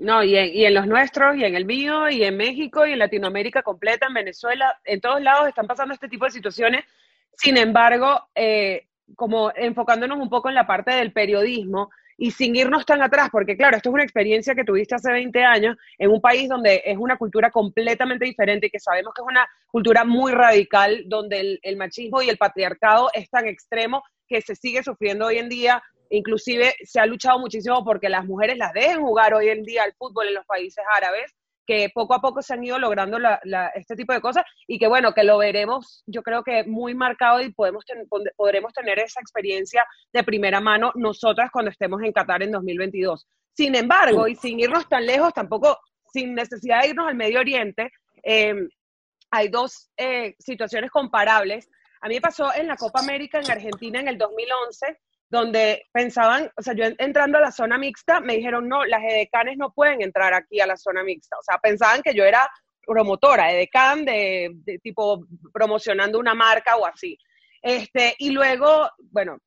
No, 0.00 0.24
y 0.24 0.34
en, 0.34 0.54
y 0.54 0.64
en, 0.64 0.72
los 0.72 0.86
nuestros, 0.86 1.36
y 1.36 1.44
en 1.44 1.54
el 1.54 1.66
mío, 1.66 2.08
y 2.08 2.24
en 2.24 2.38
México, 2.38 2.86
y 2.86 2.92
en 2.92 2.98
Latinoamérica 2.98 3.62
completa, 3.62 4.06
en 4.06 4.14
Venezuela, 4.14 4.80
en 4.84 4.98
todos 5.00 5.20
lados 5.20 5.46
están 5.46 5.66
pasando 5.66 5.92
este 5.92 6.08
tipo 6.08 6.24
de 6.24 6.30
situaciones. 6.30 6.84
Sin 7.36 7.58
embargo, 7.58 8.28
eh, 8.34 8.86
como 9.14 9.52
enfocándonos 9.54 10.18
un 10.18 10.30
poco 10.30 10.48
en 10.48 10.54
la 10.54 10.66
parte 10.66 10.92
del 10.92 11.12
periodismo 11.12 11.90
y 12.16 12.30
sin 12.30 12.56
irnos 12.56 12.86
tan 12.86 13.02
atrás, 13.02 13.28
porque 13.30 13.56
claro, 13.58 13.76
esto 13.76 13.90
es 13.90 13.94
una 13.94 14.02
experiencia 14.02 14.54
que 14.54 14.64
tuviste 14.64 14.94
hace 14.94 15.12
20 15.12 15.44
años 15.44 15.76
en 15.98 16.10
un 16.10 16.20
país 16.20 16.48
donde 16.48 16.82
es 16.84 16.96
una 16.96 17.16
cultura 17.16 17.50
completamente 17.50 18.24
diferente 18.24 18.66
y 18.66 18.70
que 18.70 18.80
sabemos 18.80 19.12
que 19.14 19.20
es 19.20 19.28
una 19.28 19.46
cultura 19.68 20.04
muy 20.04 20.32
radical, 20.32 21.04
donde 21.06 21.40
el, 21.40 21.60
el 21.62 21.76
machismo 21.76 22.22
y 22.22 22.30
el 22.30 22.38
patriarcado 22.38 23.10
es 23.12 23.28
tan 23.28 23.46
extremo 23.46 24.02
que 24.26 24.40
se 24.40 24.56
sigue 24.56 24.82
sufriendo 24.82 25.26
hoy 25.26 25.38
en 25.38 25.48
día 25.48 25.82
Inclusive 26.10 26.74
se 26.84 27.00
ha 27.00 27.06
luchado 27.06 27.38
muchísimo 27.38 27.84
porque 27.84 28.08
las 28.08 28.24
mujeres 28.24 28.56
las 28.56 28.72
dejen 28.72 29.00
jugar 29.00 29.34
hoy 29.34 29.48
en 29.48 29.62
día 29.62 29.84
al 29.84 29.94
fútbol 29.94 30.28
en 30.28 30.34
los 30.34 30.46
países 30.46 30.84
árabes, 30.96 31.34
que 31.66 31.90
poco 31.94 32.14
a 32.14 32.20
poco 32.20 32.40
se 32.40 32.54
han 32.54 32.64
ido 32.64 32.78
logrando 32.78 33.18
este 33.74 33.94
tipo 33.94 34.14
de 34.14 34.22
cosas 34.22 34.42
y 34.66 34.78
que 34.78 34.88
bueno, 34.88 35.12
que 35.12 35.22
lo 35.22 35.36
veremos 35.36 36.02
yo 36.06 36.22
creo 36.22 36.42
que 36.42 36.64
muy 36.64 36.94
marcado 36.94 37.42
y 37.42 37.52
podemos 37.52 37.84
podremos 38.36 38.72
tener 38.72 38.98
esa 38.98 39.20
experiencia 39.20 39.84
de 40.12 40.24
primera 40.24 40.60
mano 40.62 40.92
nosotras 40.94 41.50
cuando 41.52 41.70
estemos 41.70 42.02
en 42.02 42.12
Qatar 42.12 42.42
en 42.42 42.52
2022. 42.52 43.26
Sin 43.52 43.74
embargo, 43.74 44.26
y 44.28 44.34
sin 44.34 44.58
irnos 44.60 44.88
tan 44.88 45.04
lejos, 45.04 45.34
tampoco 45.34 45.78
sin 46.10 46.34
necesidad 46.34 46.80
de 46.80 46.88
irnos 46.88 47.06
al 47.06 47.16
Medio 47.16 47.40
Oriente, 47.40 47.90
eh, 48.22 48.54
hay 49.30 49.48
dos 49.48 49.90
eh, 49.96 50.34
situaciones 50.38 50.90
comparables. 50.90 51.68
A 52.00 52.08
mí 52.08 52.14
me 52.14 52.20
pasó 52.20 52.54
en 52.54 52.66
la 52.66 52.76
Copa 52.76 53.00
América 53.00 53.40
en 53.40 53.50
Argentina 53.50 54.00
en 54.00 54.08
el 54.08 54.16
2011, 54.16 54.98
donde 55.30 55.82
pensaban, 55.92 56.50
o 56.56 56.62
sea, 56.62 56.74
yo 56.74 56.84
entrando 56.98 57.38
a 57.38 57.42
la 57.42 57.52
zona 57.52 57.76
mixta, 57.76 58.20
me 58.20 58.36
dijeron, 58.36 58.68
no, 58.68 58.84
las 58.84 59.02
edecanes 59.02 59.58
no 59.58 59.72
pueden 59.72 60.00
entrar 60.00 60.32
aquí 60.32 60.60
a 60.60 60.66
la 60.66 60.76
zona 60.76 61.02
mixta. 61.02 61.36
O 61.38 61.42
sea, 61.42 61.58
pensaban 61.58 62.02
que 62.02 62.14
yo 62.14 62.24
era 62.24 62.48
promotora, 62.86 63.52
edecán, 63.52 64.04
de, 64.04 64.50
de 64.64 64.78
tipo 64.78 65.26
promocionando 65.52 66.18
una 66.18 66.34
marca 66.34 66.76
o 66.76 66.86
así. 66.86 67.18
Este, 67.60 68.14
y 68.18 68.30
luego, 68.30 68.88
bueno, 69.10 69.38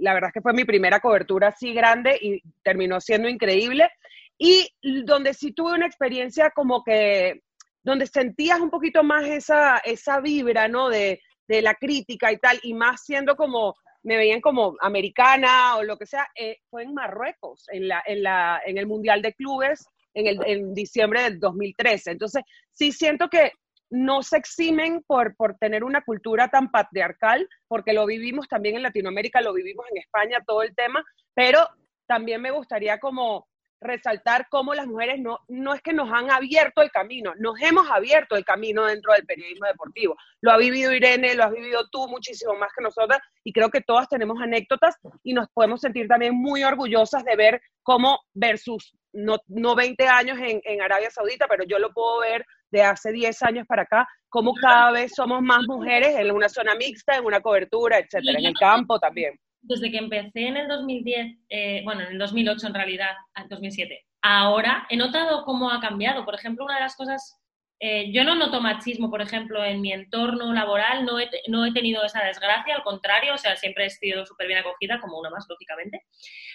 la 0.00 0.14
verdad 0.14 0.28
es 0.28 0.34
que 0.34 0.42
fue 0.42 0.52
mi 0.52 0.64
primera 0.64 1.00
cobertura 1.00 1.48
así 1.48 1.72
grande 1.72 2.16
y 2.20 2.40
terminó 2.62 3.00
siendo 3.00 3.28
increíble. 3.28 3.90
Y 4.38 4.68
donde 5.04 5.34
sí 5.34 5.52
tuve 5.52 5.72
una 5.72 5.86
experiencia 5.86 6.50
como 6.50 6.84
que, 6.84 7.42
donde 7.82 8.06
sentías 8.06 8.60
un 8.60 8.70
poquito 8.70 9.02
más 9.02 9.24
esa, 9.24 9.78
esa 9.78 10.20
vibra, 10.20 10.68
¿no? 10.68 10.88
De, 10.88 11.20
de 11.48 11.62
la 11.62 11.74
crítica 11.74 12.32
y 12.32 12.38
tal, 12.38 12.58
y 12.62 12.74
más 12.74 13.02
siendo 13.04 13.36
como 13.36 13.74
me 14.04 14.16
veían 14.16 14.40
como 14.40 14.76
americana 14.80 15.76
o 15.76 15.82
lo 15.82 15.96
que 15.96 16.06
sea, 16.06 16.28
eh, 16.34 16.58
fue 16.70 16.84
en 16.84 16.94
Marruecos, 16.94 17.66
en, 17.72 17.88
la, 17.88 18.02
en, 18.06 18.22
la, 18.22 18.60
en 18.64 18.78
el 18.78 18.86
Mundial 18.86 19.22
de 19.22 19.34
Clubes 19.34 19.86
en, 20.14 20.26
el, 20.26 20.40
en 20.46 20.74
diciembre 20.74 21.22
del 21.22 21.40
2013. 21.40 22.12
Entonces, 22.12 22.42
sí 22.70 22.92
siento 22.92 23.28
que 23.28 23.52
no 23.90 24.22
se 24.22 24.36
eximen 24.36 25.02
por, 25.06 25.36
por 25.36 25.56
tener 25.56 25.84
una 25.84 26.02
cultura 26.02 26.48
tan 26.48 26.70
patriarcal, 26.70 27.48
porque 27.68 27.92
lo 27.92 28.06
vivimos 28.06 28.48
también 28.48 28.76
en 28.76 28.82
Latinoamérica, 28.82 29.40
lo 29.40 29.52
vivimos 29.52 29.86
en 29.90 29.98
España, 29.98 30.42
todo 30.46 30.62
el 30.62 30.74
tema, 30.74 31.04
pero 31.34 31.66
también 32.06 32.42
me 32.42 32.50
gustaría 32.50 32.98
como 32.98 33.46
resaltar 33.80 34.46
cómo 34.48 34.74
las 34.74 34.86
mujeres 34.86 35.20
no, 35.20 35.40
no 35.48 35.74
es 35.74 35.82
que 35.82 35.92
nos 35.92 36.10
han 36.10 36.30
abierto 36.30 36.82
el 36.82 36.90
camino, 36.90 37.32
nos 37.38 37.60
hemos 37.60 37.90
abierto 37.90 38.36
el 38.36 38.44
camino 38.44 38.86
dentro 38.86 39.12
del 39.12 39.26
periodismo 39.26 39.66
deportivo. 39.66 40.16
Lo 40.40 40.52
ha 40.52 40.56
vivido 40.56 40.92
Irene, 40.92 41.34
lo 41.34 41.44
has 41.44 41.52
vivido 41.52 41.86
tú 41.90 42.08
muchísimo 42.08 42.54
más 42.54 42.70
que 42.76 42.82
nosotras 42.82 43.20
y 43.44 43.52
creo 43.52 43.70
que 43.70 43.80
todas 43.80 44.08
tenemos 44.08 44.40
anécdotas 44.40 44.96
y 45.22 45.34
nos 45.34 45.48
podemos 45.52 45.80
sentir 45.80 46.08
también 46.08 46.34
muy 46.34 46.64
orgullosas 46.64 47.24
de 47.24 47.36
ver 47.36 47.60
cómo 47.82 48.18
versus 48.32 48.94
no, 49.12 49.36
no 49.46 49.74
20 49.74 50.06
años 50.06 50.38
en, 50.40 50.60
en 50.64 50.82
Arabia 50.82 51.10
Saudita, 51.10 51.46
pero 51.48 51.64
yo 51.64 51.78
lo 51.78 51.92
puedo 51.92 52.20
ver 52.20 52.44
de 52.70 52.82
hace 52.82 53.12
10 53.12 53.42
años 53.42 53.66
para 53.68 53.82
acá, 53.82 54.08
cómo 54.28 54.54
cada 54.54 54.90
vez 54.90 55.12
somos 55.14 55.40
más 55.42 55.62
mujeres 55.68 56.16
en 56.16 56.32
una 56.32 56.48
zona 56.48 56.74
mixta, 56.74 57.16
en 57.16 57.24
una 57.24 57.40
cobertura, 57.40 57.98
etcétera, 57.98 58.38
en 58.38 58.46
el 58.46 58.54
campo 58.54 58.98
también 58.98 59.38
desde 59.64 59.90
que 59.90 59.98
empecé 59.98 60.46
en 60.46 60.56
el 60.56 60.68
2010, 60.68 61.38
eh, 61.48 61.82
bueno, 61.84 62.02
en 62.02 62.12
el 62.12 62.18
2008 62.18 62.66
en 62.66 62.74
realidad, 62.74 63.12
en 63.36 63.48
2007, 63.48 64.04
ahora 64.22 64.86
he 64.90 64.96
notado 64.96 65.44
cómo 65.44 65.70
ha 65.70 65.80
cambiado. 65.80 66.24
Por 66.24 66.34
ejemplo, 66.34 66.64
una 66.64 66.74
de 66.74 66.80
las 66.80 66.96
cosas, 66.96 67.40
eh, 67.80 68.12
yo 68.12 68.24
no 68.24 68.34
noto 68.34 68.60
machismo, 68.60 69.10
por 69.10 69.22
ejemplo, 69.22 69.64
en 69.64 69.80
mi 69.80 69.92
entorno 69.92 70.52
laboral, 70.52 71.04
no 71.04 71.18
he, 71.18 71.28
no 71.48 71.64
he 71.64 71.72
tenido 71.72 72.04
esa 72.04 72.24
desgracia, 72.24 72.76
al 72.76 72.82
contrario, 72.82 73.34
o 73.34 73.38
sea, 73.38 73.56
siempre 73.56 73.86
he 73.86 73.90
sido 73.90 74.26
súper 74.26 74.46
bien 74.46 74.60
acogida, 74.60 75.00
como 75.00 75.18
una 75.18 75.30
más, 75.30 75.46
lógicamente. 75.48 76.02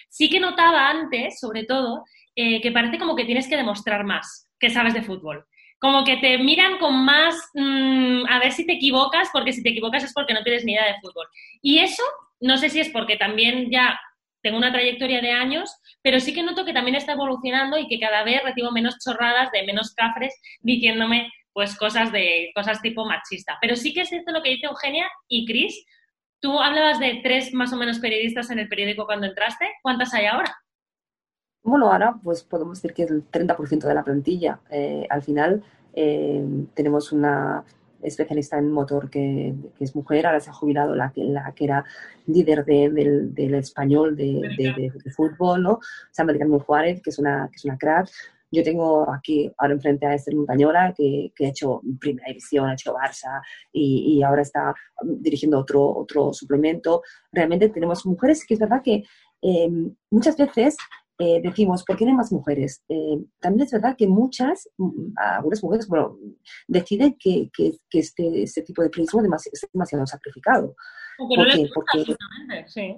Sí 0.08 0.30
que 0.30 0.40
notaba 0.40 0.88
antes, 0.88 1.40
sobre 1.40 1.64
todo, 1.64 2.04
eh, 2.36 2.60
que 2.60 2.72
parece 2.72 2.98
como 2.98 3.16
que 3.16 3.24
tienes 3.24 3.48
que 3.48 3.56
demostrar 3.56 4.04
más 4.04 4.48
que 4.58 4.70
sabes 4.70 4.94
de 4.94 5.02
fútbol 5.02 5.46
como 5.80 6.04
que 6.04 6.18
te 6.18 6.38
miran 6.38 6.78
con 6.78 7.04
más 7.04 7.34
mm, 7.54 8.26
a 8.28 8.38
ver 8.38 8.52
si 8.52 8.66
te 8.66 8.74
equivocas, 8.74 9.30
porque 9.32 9.52
si 9.52 9.62
te 9.62 9.70
equivocas 9.70 10.04
es 10.04 10.12
porque 10.12 10.34
no 10.34 10.42
tienes 10.42 10.64
ni 10.64 10.72
idea 10.72 10.86
de 10.86 11.00
fútbol. 11.00 11.26
Y 11.62 11.78
eso 11.78 12.02
no 12.38 12.58
sé 12.58 12.68
si 12.68 12.80
es 12.80 12.90
porque 12.90 13.16
también 13.16 13.70
ya 13.70 13.98
tengo 14.42 14.58
una 14.58 14.72
trayectoria 14.72 15.20
de 15.20 15.32
años, 15.32 15.74
pero 16.02 16.20
sí 16.20 16.34
que 16.34 16.42
noto 16.42 16.64
que 16.64 16.72
también 16.72 16.96
está 16.96 17.12
evolucionando 17.12 17.78
y 17.78 17.88
que 17.88 17.98
cada 17.98 18.22
vez 18.24 18.42
recibo 18.42 18.70
menos 18.70 18.98
chorradas 19.04 19.50
de 19.52 19.64
menos 19.64 19.94
cafres 19.94 20.34
diciéndome 20.60 21.30
pues 21.52 21.76
cosas 21.76 22.12
de 22.12 22.50
cosas 22.54 22.80
tipo 22.80 23.04
machista. 23.04 23.58
Pero 23.60 23.74
sí 23.74 23.92
que 23.92 24.02
es 24.02 24.08
cierto 24.08 24.32
lo 24.32 24.42
que 24.42 24.50
dice 24.50 24.66
Eugenia 24.66 25.08
y 25.28 25.46
Cris. 25.46 25.84
Tú 26.40 26.58
hablabas 26.60 26.98
de 27.00 27.20
tres 27.22 27.52
más 27.52 27.72
o 27.72 27.76
menos 27.76 27.98
periodistas 27.98 28.50
en 28.50 28.58
el 28.58 28.68
periódico 28.68 29.06
cuando 29.06 29.26
entraste. 29.26 29.70
¿Cuántas 29.82 30.14
hay 30.14 30.26
ahora? 30.26 30.56
Bueno, 31.62 31.92
ahora 31.92 32.18
pues 32.22 32.42
podemos 32.42 32.80
decir 32.80 32.94
que 32.94 33.02
el 33.02 33.30
30% 33.30 33.86
de 33.86 33.94
la 33.94 34.04
plantilla. 34.04 34.60
Eh, 34.70 35.06
al 35.10 35.22
final 35.22 35.62
eh, 35.92 36.44
tenemos 36.74 37.12
una 37.12 37.64
especialista 38.02 38.58
en 38.58 38.72
motor 38.72 39.10
que, 39.10 39.54
es 39.78 39.94
mujer, 39.94 40.26
ahora 40.26 40.40
se 40.40 40.48
ha 40.50 40.54
jubilado 40.54 40.94
la, 40.94 41.12
la 41.16 41.52
que 41.52 41.64
era 41.64 41.84
líder 42.26 42.64
del, 42.64 43.34
del, 43.34 43.54
español 43.54 44.16
de, 44.16 44.40
de, 44.56 45.10
fútbol, 45.10 45.62
¿no? 45.62 45.80
San 46.10 46.26
Carmen 46.26 46.58
Juárez, 46.60 47.02
que 47.02 47.10
es, 47.10 47.18
una, 47.18 47.48
que 47.50 47.56
es 47.56 47.64
una 47.66 47.76
crack. 47.76 48.08
Yo 48.52 48.64
tengo 48.64 49.12
aquí 49.12 49.52
ahora 49.58 49.74
enfrente 49.74 50.06
a 50.06 50.14
Esther 50.14 50.34
Montañola, 50.34 50.92
que, 50.96 51.30
que, 51.36 51.46
ha 51.46 51.48
hecho 51.50 51.82
primera 52.00 52.26
división, 52.28 52.68
ha 52.68 52.72
hecho 52.72 52.94
Barça 52.94 53.40
y, 53.72 54.16
y, 54.16 54.22
ahora 54.22 54.42
está 54.42 54.74
dirigiendo 55.02 55.58
otro, 55.58 55.86
otro 55.86 56.32
suplemento. 56.32 57.02
Realmente 57.30 57.68
tenemos 57.68 58.04
mujeres 58.06 58.44
que 58.44 58.54
es 58.54 58.60
verdad 58.60 58.82
que 58.82 59.04
eh, 59.42 59.70
muchas 60.10 60.36
veces 60.36 60.76
eh, 61.22 61.38
decimos, 61.42 61.84
¿por 61.84 61.98
qué 61.98 62.06
no 62.06 62.12
hay 62.12 62.16
más 62.16 62.32
mujeres? 62.32 62.82
Eh, 62.88 63.18
también 63.40 63.66
es 63.66 63.72
verdad 63.72 63.94
que 63.94 64.06
muchas, 64.06 64.70
mm, 64.78 65.12
algunas 65.16 65.62
mujeres, 65.62 65.86
bueno, 65.86 66.16
deciden 66.66 67.14
que, 67.18 67.50
que, 67.54 67.78
este, 67.92 68.44
este, 68.44 68.62
tipo 68.62 68.82
de 68.82 68.88
periodismo 68.88 69.20
es 69.20 69.68
demasiado, 69.70 70.06
sacrificado. 70.06 70.74
Porque, 71.18 71.68
porque, 71.74 72.16
sí. 72.68 72.96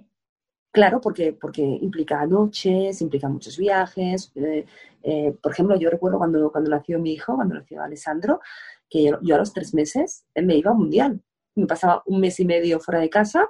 Claro, 0.70 1.00
porque, 1.00 1.32
porque 1.32 1.62
implica 1.62 2.24
noches, 2.24 3.02
implica 3.02 3.28
muchos 3.28 3.58
viajes. 3.58 4.30
Eh, 4.36 5.36
por 5.42 5.50
ejemplo, 5.50 5.76
yo 5.76 5.90
recuerdo 5.90 6.18
cuando, 6.18 6.52
cuando 6.52 6.70
nació 6.70 7.00
mi 7.00 7.14
hijo, 7.14 7.34
cuando 7.34 7.56
nació 7.56 7.82
Alessandro, 7.82 8.38
que 8.88 9.10
yo, 9.20 9.34
a 9.34 9.38
los 9.38 9.52
tres 9.52 9.74
meses 9.74 10.24
me 10.36 10.54
iba 10.54 10.70
a 10.70 10.74
mundial. 10.74 11.20
Me 11.56 11.66
pasaba 11.66 12.04
un 12.06 12.20
mes 12.20 12.38
y 12.38 12.44
medio 12.44 12.78
fuera 12.78 13.00
de 13.00 13.10
casa 13.10 13.48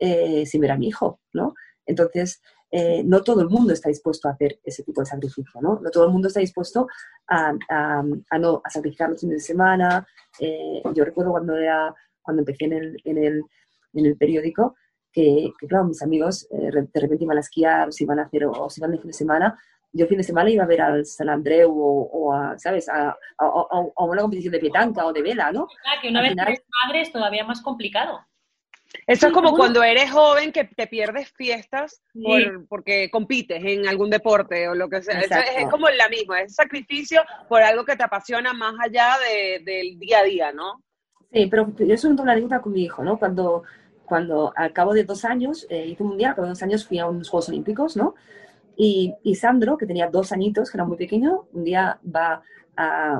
sin 0.00 0.60
ver 0.62 0.70
a 0.70 0.78
mi 0.78 0.88
hijo, 0.88 1.20
¿no? 1.34 1.52
Entonces, 1.86 2.40
eh, 2.76 3.04
no 3.04 3.22
todo 3.22 3.40
el 3.40 3.48
mundo 3.48 3.72
está 3.72 3.88
dispuesto 3.88 4.26
a 4.26 4.32
hacer 4.32 4.58
ese 4.64 4.82
tipo 4.82 5.00
de 5.00 5.06
sacrificio, 5.06 5.60
¿no? 5.60 5.78
No 5.80 5.90
todo 5.92 6.06
el 6.06 6.10
mundo 6.10 6.26
está 6.26 6.40
dispuesto 6.40 6.88
a, 7.28 7.52
no, 7.52 8.62
a 8.64 8.68
sacrificar 8.68 9.10
los 9.10 9.20
fines 9.20 9.36
de 9.36 9.44
semana. 9.44 10.04
Eh, 10.40 10.82
yo 10.92 11.04
recuerdo 11.04 11.30
cuando, 11.30 11.56
era, 11.56 11.94
cuando 12.20 12.40
empecé 12.40 12.64
en 12.64 12.72
el, 12.72 12.96
en 13.04 13.18
el, 13.18 13.44
en 13.92 14.06
el 14.06 14.16
periódico, 14.16 14.74
que, 15.12 15.52
claro, 15.68 15.84
mis 15.84 16.02
amigos 16.02 16.48
eh, 16.50 16.72
de 16.72 17.00
repente 17.00 17.22
iban 17.22 17.36
a 17.36 17.42
esquiar, 17.42 17.90
o 17.90 17.92
se 17.92 18.02
iban 18.02 18.18
a 18.18 18.22
hacer, 18.24 18.44
o, 18.44 18.68
se 18.68 18.80
iban 18.80 18.90
de 18.90 18.98
fin 18.98 19.06
de 19.06 19.12
semana, 19.12 19.56
yo 19.92 20.06
el 20.06 20.08
fin 20.08 20.18
de 20.18 20.24
semana 20.24 20.50
iba 20.50 20.64
a 20.64 20.66
ver 20.66 20.80
al 20.80 21.06
San 21.06 21.28
Andreu 21.28 21.70
o, 21.72 22.32
a, 22.32 22.58
¿sabes? 22.58 22.88
A, 22.88 23.16
una 23.98 24.22
competición 24.22 24.50
de 24.50 24.58
petanca 24.58 25.06
o 25.06 25.12
de 25.12 25.22
vela, 25.22 25.52
¿no? 25.52 25.68
Ah, 25.86 26.00
que 26.02 26.08
una 26.08 26.22
vez 26.22 26.30
final... 26.30 26.58
madre 26.84 27.02
es 27.02 27.12
todavía 27.12 27.44
más 27.44 27.62
complicado. 27.62 28.18
Eso 29.06 29.26
es 29.26 29.32
como 29.32 29.54
cuando 29.54 29.82
eres 29.82 30.10
joven 30.10 30.52
que 30.52 30.64
te 30.64 30.86
pierdes 30.86 31.30
fiestas 31.32 32.00
porque 32.68 33.10
compites 33.10 33.62
en 33.64 33.86
algún 33.86 34.10
deporte 34.10 34.68
o 34.68 34.74
lo 34.74 34.88
que 34.88 35.02
sea. 35.02 35.20
es, 35.20 35.68
como 35.70 35.88
la 35.88 36.08
misma, 36.08 36.40
es 36.42 36.54
sacrificio 36.54 37.22
por 37.48 37.62
algo 37.62 37.84
que 37.84 37.96
te 37.96 38.04
apasiona 38.04 38.52
más 38.52 38.74
allá 38.80 39.16
del 39.64 39.98
día 39.98 40.20
a 40.20 40.24
día, 40.24 40.52
¿no? 40.52 40.82
Sí, 41.32 41.46
pero 41.46 41.72
yo 41.78 41.96
soy 41.96 42.12
una 42.12 42.32
anécdota 42.32 42.60
con 42.60 42.72
mi 42.72 42.84
hijo, 42.84 43.02
¿no? 43.02 43.18
Cuando, 43.18 43.64
cuando 44.04 44.52
al 44.54 44.72
cabo 44.72 44.94
de 44.94 45.04
dos 45.04 45.24
años, 45.24 45.66
eh, 45.68 45.86
hice 45.86 46.02
un 46.02 46.10
mundial, 46.10 46.30
al 46.30 46.36
cabo 46.36 46.46
de 46.46 46.52
dos 46.52 46.62
años 46.62 46.86
fui 46.86 46.98
a 46.98 47.06
unos 47.06 47.28
Juegos 47.28 47.48
Olímpicos, 47.48 47.96
¿no? 47.96 48.14
Y, 48.76 49.14
y 49.22 49.34
Sandro, 49.34 49.76
que 49.76 49.86
tenía 49.86 50.08
dos 50.08 50.32
añitos, 50.32 50.70
que 50.70 50.76
era 50.76 50.84
muy 50.84 50.96
pequeño, 50.96 51.48
un 51.52 51.64
día 51.64 51.98
va 52.04 52.42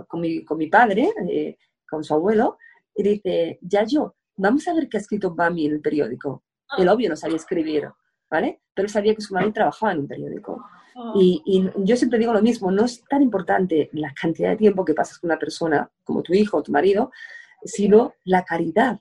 con, 0.09 0.21
mi, 0.21 0.45
con 0.45 0.59
mi 0.59 0.67
padre, 0.69 1.11
eh, 1.29 1.57
con 1.89 2.03
su 2.05 2.15
abuelo, 2.15 2.59
y 2.95 3.03
dice, 3.03 3.59
ya 3.63 3.85
yo, 3.85 4.15
vamos 4.37 4.67
a 4.69 4.75
ver 4.75 4.89
qué 4.89 4.97
ha 4.97 5.01
escrito 5.01 5.35
Bami 5.35 5.67
en 5.67 5.73
el 5.73 5.81
periódico. 5.81 6.45
Ah. 6.69 6.77
El 6.79 6.89
obvio 6.89 7.09
no 7.09 7.17
sabía 7.17 7.37
escribir, 7.37 7.89
¿vale? 8.31 8.63
Pero 8.75 8.89
sabía 8.89 9.15
que 9.15 9.23
su 9.23 9.35
madre 9.35 9.53
trabajaba 9.53 9.93
en 9.93 10.01
un 10.01 10.09
periódico. 10.09 10.65
Ah. 10.97 11.13
Y, 11.17 11.71
yo 11.79 11.97
siempre 11.97 12.19
digo 12.19 12.33
lo 12.33 12.43
mismo, 12.43 12.71
no 12.71 12.85
es 12.85 13.05
tan 13.05 13.23
importante 13.23 13.91
la 13.93 14.13
cantidad 14.15 14.51
de 14.51 14.57
tiempo 14.57 14.85
que 14.85 14.95
pasas 14.95 15.19
con 15.19 15.31
una 15.31 15.39
persona, 15.39 15.91
como 16.05 16.23
tu 16.23 16.35
hijo 16.35 16.59
o 16.59 16.63
tu 16.63 16.73
marido, 16.73 17.11
sino 17.65 18.15
la 18.25 18.45
caridad 18.45 19.01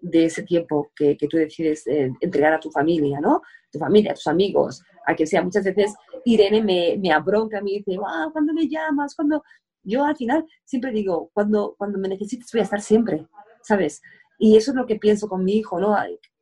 de 0.00 0.26
ese 0.26 0.42
tiempo 0.42 0.92
que, 0.94 1.16
tú 1.28 1.36
decides 1.36 1.86
eh, 1.86 2.12
entregar 2.20 2.52
a 2.52 2.60
tu 2.60 2.70
familia, 2.70 3.20
¿no? 3.20 3.42
Tu 3.70 3.78
familia, 3.78 4.12
a 4.12 4.14
tus 4.14 4.26
amigos, 4.26 4.82
a 5.06 5.14
que 5.14 5.26
sea. 5.26 5.42
Muchas 5.42 5.64
veces 5.64 5.94
Irene 6.24 6.62
me, 6.62 6.96
me 6.98 7.12
abronca, 7.12 7.60
me 7.60 7.72
dice, 7.72 7.96
ah, 8.06 8.28
¿cuándo 8.32 8.52
me 8.52 8.68
llamas? 8.68 9.14
cuando 9.14 9.42
Yo 9.82 10.04
al 10.04 10.16
final 10.16 10.46
siempre 10.64 10.92
digo, 10.92 11.30
cuando, 11.34 11.74
cuando 11.76 11.98
me 11.98 12.08
necesites 12.08 12.50
voy 12.52 12.60
a 12.60 12.64
estar 12.64 12.80
siempre, 12.80 13.26
¿sabes? 13.62 14.00
Y 14.38 14.56
eso 14.56 14.70
es 14.70 14.76
lo 14.76 14.86
que 14.86 14.96
pienso 14.96 15.28
con 15.28 15.44
mi 15.44 15.56
hijo, 15.56 15.80
¿no? 15.80 15.96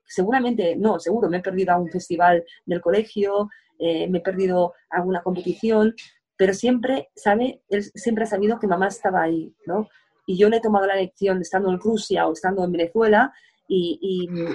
Seguramente, 0.04 0.76
no, 0.76 1.00
seguro, 1.00 1.28
me 1.28 1.38
he 1.38 1.42
perdido 1.42 1.72
a 1.72 1.78
un 1.78 1.90
festival 1.90 2.44
del 2.64 2.80
colegio, 2.80 3.48
eh, 3.78 4.08
me 4.08 4.18
he 4.18 4.22
perdido 4.22 4.74
alguna 4.90 5.22
competición, 5.22 5.94
pero 6.36 6.52
siempre, 6.54 7.08
¿sabe? 7.16 7.62
Él 7.68 7.82
siempre 7.82 8.24
ha 8.24 8.26
sabido 8.26 8.58
que 8.58 8.66
mamá 8.66 8.88
estaba 8.88 9.22
ahí, 9.22 9.54
¿no? 9.66 9.88
Y 10.26 10.36
yo 10.36 10.48
le 10.48 10.58
he 10.58 10.60
tomado 10.60 10.86
la 10.86 10.96
lección 10.96 11.40
estando 11.40 11.70
en 11.70 11.80
Rusia 11.80 12.26
o 12.26 12.32
estando 12.32 12.64
en 12.64 12.72
Venezuela 12.72 13.32
y, 13.68 13.98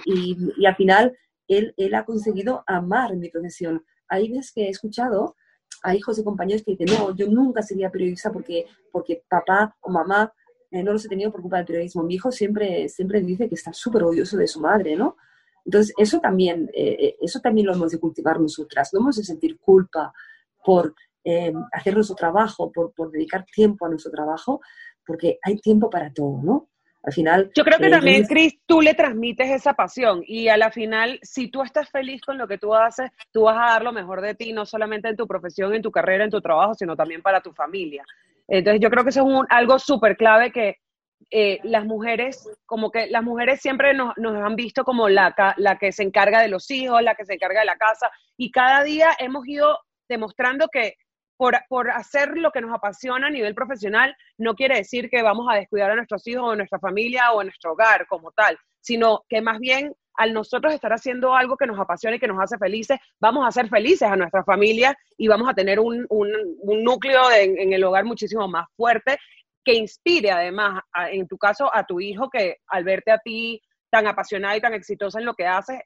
y, 0.05 0.53
y, 0.57 0.65
al 0.65 0.75
final 0.75 1.17
él, 1.47 1.73
él, 1.77 1.95
ha 1.95 2.05
conseguido 2.05 2.63
amar 2.67 3.15
mi 3.15 3.29
profesión. 3.29 3.83
Hay 4.07 4.29
veces 4.29 4.51
que 4.53 4.65
he 4.65 4.69
escuchado 4.69 5.35
a 5.83 5.95
hijos 5.95 6.19
y 6.19 6.23
compañeros 6.23 6.63
que 6.63 6.75
dicen, 6.75 6.97
no, 6.97 7.15
yo 7.15 7.27
nunca 7.27 7.61
sería 7.61 7.89
periodista 7.89 8.31
porque, 8.31 8.65
porque 8.91 9.23
papá 9.27 9.75
o 9.81 9.89
mamá 9.89 10.31
eh, 10.71 10.83
no 10.83 10.93
los 10.93 11.05
he 11.05 11.09
tenido 11.09 11.31
por 11.31 11.41
culpa 11.41 11.57
del 11.57 11.65
periodismo. 11.65 12.03
Mi 12.03 12.15
hijo 12.15 12.31
siempre, 12.31 12.87
siempre 12.87 13.21
dice 13.21 13.49
que 13.49 13.55
está 13.55 13.73
súper 13.73 14.03
orgulloso 14.03 14.37
de 14.37 14.47
su 14.47 14.61
madre, 14.61 14.95
¿no? 14.95 15.17
Entonces, 15.65 15.93
eso 15.97 16.19
también, 16.19 16.69
eh, 16.73 16.97
eh, 16.99 17.15
eso 17.21 17.39
también 17.41 17.67
lo 17.67 17.73
hemos 17.73 17.91
de 17.91 17.99
cultivar 17.99 18.39
nosotras. 18.39 18.89
No 18.93 19.01
hemos 19.01 19.17
de 19.17 19.23
sentir 19.23 19.59
culpa 19.59 20.13
por 20.63 20.95
hacer 21.71 21.93
nuestro 21.93 22.15
trabajo, 22.15 22.71
por, 22.71 22.93
por, 22.93 23.11
dedicar 23.11 23.45
tiempo 23.45 23.85
a 23.85 23.89
nuestro 23.89 24.11
trabajo, 24.11 24.59
porque 25.05 25.37
hay 25.43 25.57
tiempo 25.57 25.87
para 25.87 26.11
todo, 26.11 26.41
¿no? 26.41 26.69
Al 27.03 27.13
final... 27.13 27.51
Yo 27.55 27.63
creo 27.63 27.77
que 27.77 27.91
también, 27.91 28.25
Cris, 28.25 28.59
tú 28.65 28.81
le 28.81 28.95
transmites 28.95 29.51
esa 29.51 29.73
pasión 29.73 30.23
y 30.25 30.47
a 30.47 30.57
la 30.57 30.71
final, 30.71 31.19
si 31.21 31.47
tú 31.47 31.61
estás 31.61 31.89
feliz 31.91 32.21
con 32.21 32.39
lo 32.39 32.47
que 32.47 32.57
tú 32.57 32.73
haces, 32.73 33.11
tú 33.31 33.43
vas 33.43 33.57
a 33.57 33.73
dar 33.73 33.83
lo 33.83 33.91
mejor 33.91 34.21
de 34.21 34.33
ti, 34.33 34.51
no 34.51 34.65
solamente 34.65 35.09
en 35.09 35.15
tu 35.15 35.27
profesión, 35.27 35.75
en 35.75 35.83
tu 35.83 35.91
carrera, 35.91 36.23
en 36.23 36.31
tu 36.31 36.41
trabajo, 36.41 36.73
sino 36.73 36.95
también 36.95 37.21
para 37.21 37.41
tu 37.41 37.51
familia. 37.51 38.03
Entonces 38.47 38.81
yo 38.81 38.89
creo 38.89 39.03
que 39.03 39.09
eso 39.11 39.27
es 39.27 39.47
algo 39.49 39.79
súper 39.79 40.17
clave 40.17 40.51
que 40.51 40.77
eh, 41.29 41.59
las 41.63 41.85
mujeres, 41.85 42.49
como 42.65 42.91
que 42.91 43.07
las 43.07 43.23
mujeres 43.23 43.61
siempre 43.61 43.93
nos, 43.93 44.13
han 44.17 44.55
visto 44.55 44.83
como 44.83 45.07
la, 45.07 45.33
la 45.57 45.77
que 45.77 45.91
se 45.91 46.03
encarga 46.03 46.41
de 46.41 46.49
los 46.49 46.69
hijos, 46.71 47.01
la 47.01 47.15
que 47.15 47.25
se 47.25 47.35
encarga 47.35 47.61
de 47.61 47.65
la 47.65 47.77
casa, 47.77 48.09
y 48.37 48.51
cada 48.51 48.83
día 48.83 49.11
hemos 49.19 49.47
ido 49.47 49.79
demostrando 50.09 50.67
que 50.67 50.95
por, 51.37 51.57
por, 51.69 51.89
hacer 51.89 52.37
lo 52.37 52.51
que 52.51 52.61
nos 52.61 52.73
apasiona 52.73 53.27
a 53.27 53.31
nivel 53.31 53.55
profesional, 53.55 54.15
no 54.37 54.53
quiere 54.55 54.77
decir 54.77 55.09
que 55.09 55.23
vamos 55.23 55.47
a 55.49 55.55
descuidar 55.55 55.89
a 55.89 55.95
nuestros 55.95 56.27
hijos 56.27 56.43
o 56.43 56.51
a 56.51 56.55
nuestra 56.55 56.79
familia 56.79 57.31
o 57.31 57.39
a 57.39 57.43
nuestro 57.43 57.71
hogar 57.71 58.05
como 58.07 58.31
tal, 58.31 58.57
sino 58.79 59.23
que 59.27 59.41
más 59.41 59.59
bien 59.59 59.95
al 60.15 60.33
nosotros 60.33 60.73
estar 60.73 60.91
haciendo 60.91 61.35
algo 61.35 61.57
que 61.57 61.67
nos 61.67 61.79
apasiona 61.79 62.15
y 62.15 62.19
que 62.19 62.27
nos 62.27 62.41
hace 62.41 62.57
felices, 62.57 62.97
vamos 63.19 63.47
a 63.47 63.51
ser 63.51 63.69
felices 63.69 64.09
a 64.09 64.15
nuestra 64.15 64.43
familia 64.43 64.95
y 65.17 65.27
vamos 65.27 65.49
a 65.49 65.53
tener 65.53 65.79
un, 65.79 66.07
núcleo 66.63 67.21
en 67.31 67.73
el 67.73 67.83
hogar 67.83 68.05
muchísimo 68.05 68.47
más 68.47 68.67
fuerte 68.75 69.17
que 69.63 69.73
inspire 69.73 70.31
además, 70.31 70.81
en 71.11 71.27
tu 71.27 71.37
caso, 71.37 71.69
a 71.73 71.85
tu 71.85 71.99
hijo 71.99 72.29
que 72.29 72.57
al 72.67 72.83
verte 72.83 73.11
a 73.11 73.19
ti 73.19 73.61
tan 73.89 74.07
apasionada 74.07 74.55
y 74.55 74.61
tan 74.61 74.73
exitosa 74.73 75.19
en 75.19 75.25
lo 75.25 75.33
que 75.33 75.45
haces, 75.45 75.79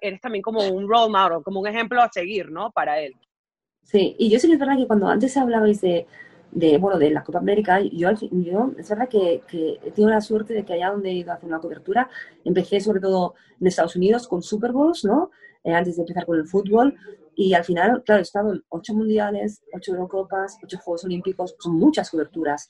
eres 0.00 0.20
también 0.20 0.42
como 0.42 0.66
un 0.68 0.88
role 0.88 1.10
model, 1.10 1.42
como 1.42 1.60
un 1.60 1.66
ejemplo 1.66 2.00
a 2.00 2.08
seguir, 2.08 2.50
¿no? 2.50 2.70
Para 2.70 3.00
él. 3.00 3.14
Sí, 3.82 4.14
y 4.18 4.30
yo 4.30 4.38
sí 4.38 4.46
que 4.46 4.54
es 4.54 4.58
verdad 4.58 4.76
que 4.76 4.86
cuando 4.86 5.08
antes 5.08 5.36
hablabais 5.36 5.80
de, 5.80 6.06
de, 6.50 6.78
bueno, 6.78 6.98
de 6.98 7.10
la 7.10 7.22
Copa 7.22 7.38
América, 7.38 7.80
yo, 7.80 8.10
es 8.10 8.88
verdad 8.88 9.08
que, 9.08 9.42
que, 9.46 9.78
he 9.84 9.90
tenido 9.90 10.10
la 10.10 10.20
suerte 10.20 10.54
de 10.54 10.64
que 10.64 10.74
allá 10.74 10.90
donde 10.90 11.10
he 11.10 11.14
ido 11.14 11.30
a 11.30 11.34
hacer 11.34 11.48
una 11.48 11.60
cobertura, 11.60 12.08
empecé 12.44 12.80
sobre 12.80 13.00
todo 13.00 13.34
en 13.60 13.66
Estados 13.66 13.96
Unidos 13.96 14.26
con 14.26 14.42
Super 14.42 14.72
Bowls, 14.72 15.04
¿no? 15.04 15.30
Eh, 15.64 15.72
antes 15.72 15.96
de 15.96 16.02
empezar 16.02 16.24
con 16.24 16.38
el 16.38 16.46
fútbol, 16.46 16.96
y 17.34 17.54
al 17.54 17.64
final, 17.64 18.02
claro, 18.04 18.18
he 18.18 18.22
estado 18.22 18.52
en 18.52 18.64
ocho 18.68 18.94
mundiales, 18.94 19.62
ocho 19.72 19.92
Eurocopas, 19.92 20.58
ocho 20.62 20.78
Juegos 20.78 21.04
Olímpicos, 21.04 21.54
son 21.60 21.76
muchas 21.76 22.10
coberturas. 22.10 22.68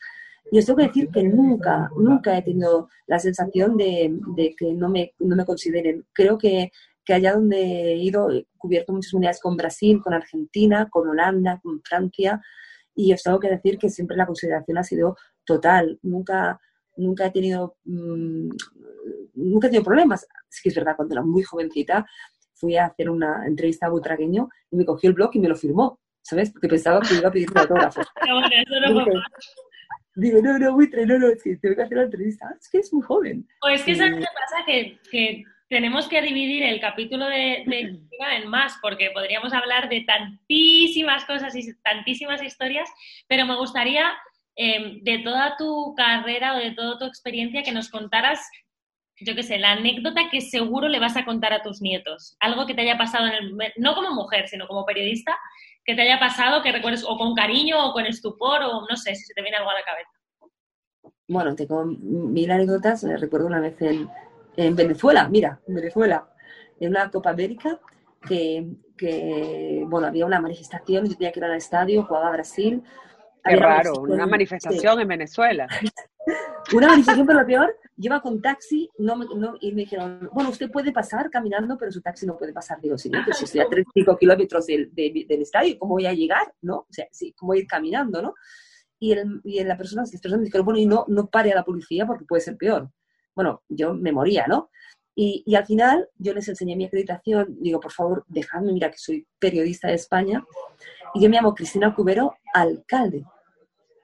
Y 0.51 0.59
os 0.59 0.67
tengo 0.67 0.79
que 0.79 0.89
decir 0.89 1.09
que 1.09 1.23
nunca, 1.23 1.91
nunca 1.97 2.37
he 2.37 2.43
tenido 2.43 2.89
la 3.07 3.19
sensación 3.19 3.77
de, 3.77 4.19
de 4.37 4.55
que 4.55 4.73
no 4.75 4.89
me, 4.91 5.15
no 5.21 5.37
me 5.37 5.47
consideren. 5.47 6.07
Creo 6.13 6.37
que, 6.37 6.71
que 7.03 7.15
allá 7.15 7.33
donde 7.33 7.93
he 7.93 7.97
ido, 7.97 8.31
he 8.31 8.47
cubierto 8.59 8.93
muchas 8.93 9.15
unidades 9.15 9.41
con 9.41 9.57
Brasil, 9.57 10.03
con 10.03 10.13
Argentina, 10.13 10.89
con 10.91 11.09
Holanda, 11.09 11.61
con 11.63 11.81
Francia, 11.83 12.43
y 12.99 13.13
os 13.13 13.23
tengo 13.23 13.39
que 13.39 13.49
decir 13.49 13.79
que 13.79 13.89
siempre 13.89 14.17
la 14.17 14.27
consideración 14.27 14.77
ha 14.77 14.83
sido 14.83 15.17
total. 15.45 16.01
Nunca, 16.03 16.61
nunca 16.97 17.27
he 17.27 17.31
tenido, 17.31 17.77
mm, 17.85 18.49
nunca 19.35 19.69
he 19.69 19.71
tenido 19.71 19.85
problemas. 19.85 20.27
Sí 20.49 20.63
que 20.65 20.71
es 20.71 20.75
verdad, 20.75 20.97
cuando 20.97 21.15
era 21.15 21.23
muy 21.23 21.45
jovencita, 21.45 22.05
fui 22.55 22.77
a 22.77 22.87
hacer 22.87 23.09
una 23.09 23.47
entrevista 23.47 23.87
a 23.87 23.91
Butragueño 23.91 24.49
y 24.73 24.77
me 24.77 24.85
cogió 24.85 25.11
el 25.11 25.15
blog 25.15 25.31
y 25.35 25.39
me 25.39 25.49
lo 25.49 25.55
firmó, 25.55 26.01
¿sabes? 26.23 26.51
Porque 26.51 26.67
pensaba 26.67 27.01
que 27.01 27.15
iba 27.15 27.29
a 27.29 27.31
pedir 27.31 27.49
autógrafo. 27.55 28.01
bueno, 28.21 28.49
eso 28.51 28.81
no 28.81 29.05
Digo, 29.05 29.21
Digo, 30.17 30.43
no, 30.43 30.59
no, 30.59 30.75
Buitre, 30.75 31.07
no, 31.07 31.21
no, 31.21 31.29
es 31.29 31.41
que 31.41 31.57
tengo 31.59 31.77
que 31.77 31.83
hacer 31.83 31.99
la 31.99 32.05
entrevista. 32.05 32.49
Ah, 32.51 32.57
es 32.61 32.69
que 32.69 32.79
es 32.79 32.93
muy 32.93 33.03
joven. 33.03 33.47
O 33.63 33.69
es 33.69 33.85
que 33.85 33.95
¿sabes 33.95 34.17
qué 34.17 34.27
pasa? 34.35 34.65
Que, 34.67 34.99
que 35.09 35.45
tenemos 35.69 36.09
que 36.09 36.23
dividir 36.23 36.63
el 36.63 36.81
capítulo 36.81 37.27
de, 37.27 37.65
de 37.67 37.99
en 38.37 38.49
más, 38.49 38.79
porque 38.81 39.11
podríamos 39.13 39.53
hablar 39.53 39.89
de 39.89 40.03
tantísimas 40.03 41.25
cosas 41.25 41.55
y 41.55 41.75
tantísimas 41.83 42.43
historias, 42.43 42.89
pero 43.29 43.47
me 43.47 43.57
gustaría 43.57 44.13
eh, 44.57 44.99
de 45.03 45.19
toda 45.19 45.57
tu 45.57 45.95
carrera 45.97 46.55
o 46.55 46.59
de 46.59 46.73
toda 46.73 46.99
tu 46.99 47.05
experiencia 47.05 47.63
que 47.63 47.73
nos 47.73 47.91
contaras, 47.91 48.41
yo 49.21 49.35
qué 49.35 49.43
sé, 49.43 49.59
la 49.59 49.73
anécdota 49.73 50.29
que 50.31 50.41
seguro 50.41 50.89
le 50.89 50.99
vas 50.99 51.17
a 51.17 51.25
contar 51.25 51.53
a 51.53 51.63
tus 51.63 51.81
nietos. 51.81 52.37
Algo 52.41 52.67
que 52.67 52.75
te 52.75 52.83
haya 52.83 52.99
pasado, 52.99 53.27
en 53.27 53.35
el, 53.35 53.57
no 53.77 53.95
como 53.95 54.15
mujer, 54.15 54.49
sino 54.49 54.67
como 54.67 54.85
periodista, 54.85 55.37
que 55.85 55.95
te 55.95 56.03
haya 56.03 56.19
pasado, 56.19 56.63
que 56.63 56.73
recuerdes 56.73 57.05
o 57.07 57.17
con 57.17 57.35
cariño 57.35 57.77
o 57.85 57.93
con 57.93 58.07
estupor 58.07 58.63
o 58.63 58.87
no 58.89 58.97
sé 58.97 59.15
si 59.15 59.25
se 59.25 59.35
te 59.35 59.43
viene 59.43 59.57
algo 59.57 59.71
a 59.71 59.75
la 59.75 59.85
cabeza. 59.85 60.11
Bueno, 61.29 61.55
tengo 61.55 61.85
mil 61.85 62.51
anécdotas. 62.51 63.05
Eh, 63.05 63.17
Recuerdo 63.17 63.47
una 63.47 63.61
vez 63.61 63.81
en, 63.83 64.09
en 64.59 64.75
Venezuela, 64.75 65.29
mira, 65.29 65.61
en 65.69 65.75
Venezuela, 65.77 66.29
en 66.81 66.91
una 66.91 67.09
Copa 67.11 67.31
América, 67.31 67.79
que, 68.27 68.67
que, 68.97 69.85
bueno, 69.87 70.09
había 70.09 70.27
una 70.27 70.41
manifestación, 70.41 71.07
yo 71.07 71.17
tenía 71.17 71.31
que 71.31 71.39
ir 71.39 71.45
al 71.45 71.57
estadio, 71.57 72.03
jugaba 72.03 72.33
Brasil. 72.33 72.83
Qué 73.45 73.55
raro, 73.55 74.01
una 74.01 74.27
manifestación 74.27 75.01
en 75.01 75.07
Venezuela. 75.07 75.69
una 76.75 76.89
manifestación, 76.89 77.25
pero 77.25 77.41
lo 77.41 77.47
peor, 77.47 77.77
iba 77.99 78.21
con 78.21 78.43
taxi 78.43 78.91
no 78.99 79.17
y 79.61 79.73
me 79.73 79.83
dijeron, 79.83 80.29
bueno, 80.33 80.51
usted 80.51 80.73
puede 80.73 80.91
pasar 80.91 81.31
caminando, 81.31 81.79
pero 81.79 81.93
su 81.93 82.01
taxi 82.03 82.27
no 82.27 82.37
puede 82.37 82.53
pasar. 82.53 82.81
Digo, 82.81 82.99
sí, 82.99 83.13
pues 83.25 83.41
estoy 83.41 83.61
a 83.61 83.69
35 83.69 84.17
kilómetros 84.17 84.67
del, 84.67 84.93
de- 84.93 85.25
del 85.29 85.43
estadio, 85.43 85.79
¿cómo 85.79 85.95
voy 85.95 86.07
a 86.07 86.13
llegar? 86.13 86.53
¿No? 86.63 86.79
O 86.79 86.87
sea, 86.91 87.07
sí, 87.13 87.33
¿cómo 87.39 87.51
voy 87.51 87.59
a 87.59 87.61
ir 87.61 87.69
caminando, 87.69 88.21
no? 88.21 88.35
Y, 88.99 89.13
el, 89.13 89.41
y 89.45 89.63
la 89.63 89.77
persona, 89.77 90.03
las 90.03 90.11
personas 90.11 90.41
me 90.41 90.47
dijeron, 90.47 90.65
bueno, 90.65 90.81
y 90.81 90.87
no, 90.87 91.05
no 91.07 91.29
pare 91.31 91.53
a 91.53 91.55
la 91.55 91.65
policía 91.65 92.05
porque 92.07 92.25
puede 92.25 92.43
ser 92.43 92.57
peor. 92.57 92.91
Bueno, 93.39 93.63
yo 93.69 93.95
me 93.95 94.11
moría, 94.11 94.49
¿no? 94.49 94.69
Y, 95.15 95.45
y 95.47 95.55
al 95.55 95.65
final 95.65 96.09
yo 96.17 96.35
les 96.35 96.49
enseñé 96.49 96.75
mi 96.75 96.87
acreditación, 96.87 97.57
digo, 97.61 97.79
por 97.79 97.93
favor, 97.93 98.25
dejadme, 98.27 98.73
mira 98.73 98.91
que 98.91 98.99
soy 98.99 99.29
periodista 99.39 99.87
de 99.87 99.95
España, 99.95 100.45
y 101.15 101.23
yo 101.23 101.31
me 101.31 101.37
llamo 101.37 101.55
Cristina 101.55 101.95
Cubero, 101.95 102.35
alcalde. 102.53 103.25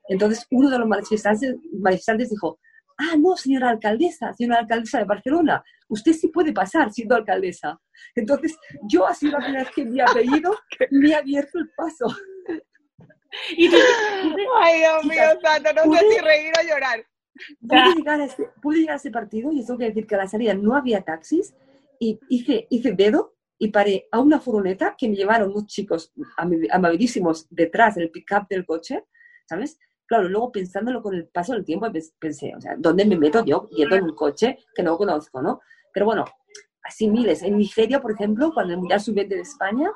Entonces 0.08 0.46
uno 0.52 0.70
de 0.70 0.78
los 0.78 0.86
manifestantes, 0.86 1.56
manifestantes 1.72 2.30
dijo, 2.30 2.60
ah, 2.98 3.16
no, 3.18 3.36
señora 3.36 3.70
alcaldesa, 3.70 4.32
señora 4.34 4.60
alcaldesa 4.60 4.98
de 4.98 5.04
Barcelona, 5.04 5.64
usted 5.88 6.12
sí 6.12 6.28
puede 6.28 6.52
pasar 6.52 6.92
siendo 6.92 7.16
alcaldesa. 7.16 7.76
Entonces 8.14 8.56
yo 8.84 9.04
sido 9.14 9.32
la 9.32 9.38
primera 9.38 9.64
vez 9.64 9.74
que 9.74 9.84
mi 9.84 10.00
apellido 10.00 10.56
me 10.92 11.12
ha 11.12 11.18
abierto 11.18 11.58
el 11.58 11.68
paso. 11.76 12.06
Y 13.56 13.68
tú, 13.68 13.76
Ay, 14.60 14.78
Dios 14.78 15.04
mío, 15.06 15.40
santo, 15.42 15.70
no 15.72 15.92
sé 15.92 16.04
si 16.08 16.18
reír 16.20 16.52
o 16.56 16.68
llorar. 16.68 17.04
Pude 17.60 17.94
llegar, 17.96 18.20
a 18.20 18.24
este, 18.24 18.48
pude 18.62 18.78
llegar 18.78 19.00
a 19.04 19.10
partido 19.10 19.52
y 19.52 19.64
tengo 19.64 19.78
que 19.78 19.86
decir 19.86 20.06
que 20.06 20.14
a 20.14 20.18
la 20.18 20.28
salida 20.28 20.54
no 20.54 20.74
había 20.76 21.02
taxis 21.02 21.54
y 21.98 22.18
hice, 22.28 22.66
hice 22.70 22.92
dedo 22.92 23.34
y 23.58 23.68
paré 23.68 24.08
a 24.10 24.20
una 24.20 24.40
furgoneta 24.40 24.94
que 24.98 25.08
me 25.08 25.16
llevaron 25.16 25.50
unos 25.50 25.66
chicos 25.66 26.12
amabilísimos 26.70 27.46
detrás 27.50 27.94
del 27.94 28.10
pick-up 28.10 28.46
del 28.48 28.66
coche, 28.66 29.04
¿sabes? 29.48 29.78
Claro, 30.06 30.28
luego 30.28 30.52
pensándolo 30.52 31.02
con 31.02 31.14
el 31.14 31.28
paso 31.28 31.52
del 31.54 31.64
tiempo 31.64 31.86
pens- 31.86 32.12
pensé, 32.18 32.54
o 32.54 32.60
sea, 32.60 32.74
¿dónde 32.76 33.04
me 33.06 33.16
meto 33.16 33.44
yo 33.44 33.68
yendo 33.70 33.96
en 33.96 34.04
un 34.04 34.14
coche 34.14 34.58
que 34.74 34.82
no 34.82 34.96
conozco, 34.98 35.40
no? 35.40 35.60
Pero 35.92 36.06
bueno, 36.06 36.24
así 36.82 37.08
miles. 37.08 37.42
En 37.42 37.56
Nigeria, 37.56 38.00
por 38.00 38.12
ejemplo, 38.12 38.52
cuando 38.52 38.74
el 38.74 38.78
Mundial 38.80 39.00
Sub-20 39.00 39.28
de 39.28 39.40
España, 39.40 39.90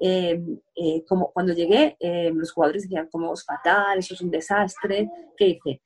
eh, 0.00 0.42
eh, 0.74 1.04
como 1.06 1.32
cuando 1.32 1.52
llegué, 1.52 1.96
eh, 2.00 2.32
los 2.34 2.50
jugadores 2.52 2.82
decían, 2.82 3.08
como 3.10 3.32
es 3.34 3.44
fatal, 3.44 3.98
eso 3.98 4.14
es 4.14 4.20
un 4.20 4.30
desastre. 4.30 5.08
¿Qué 5.36 5.46
hice? 5.48 5.82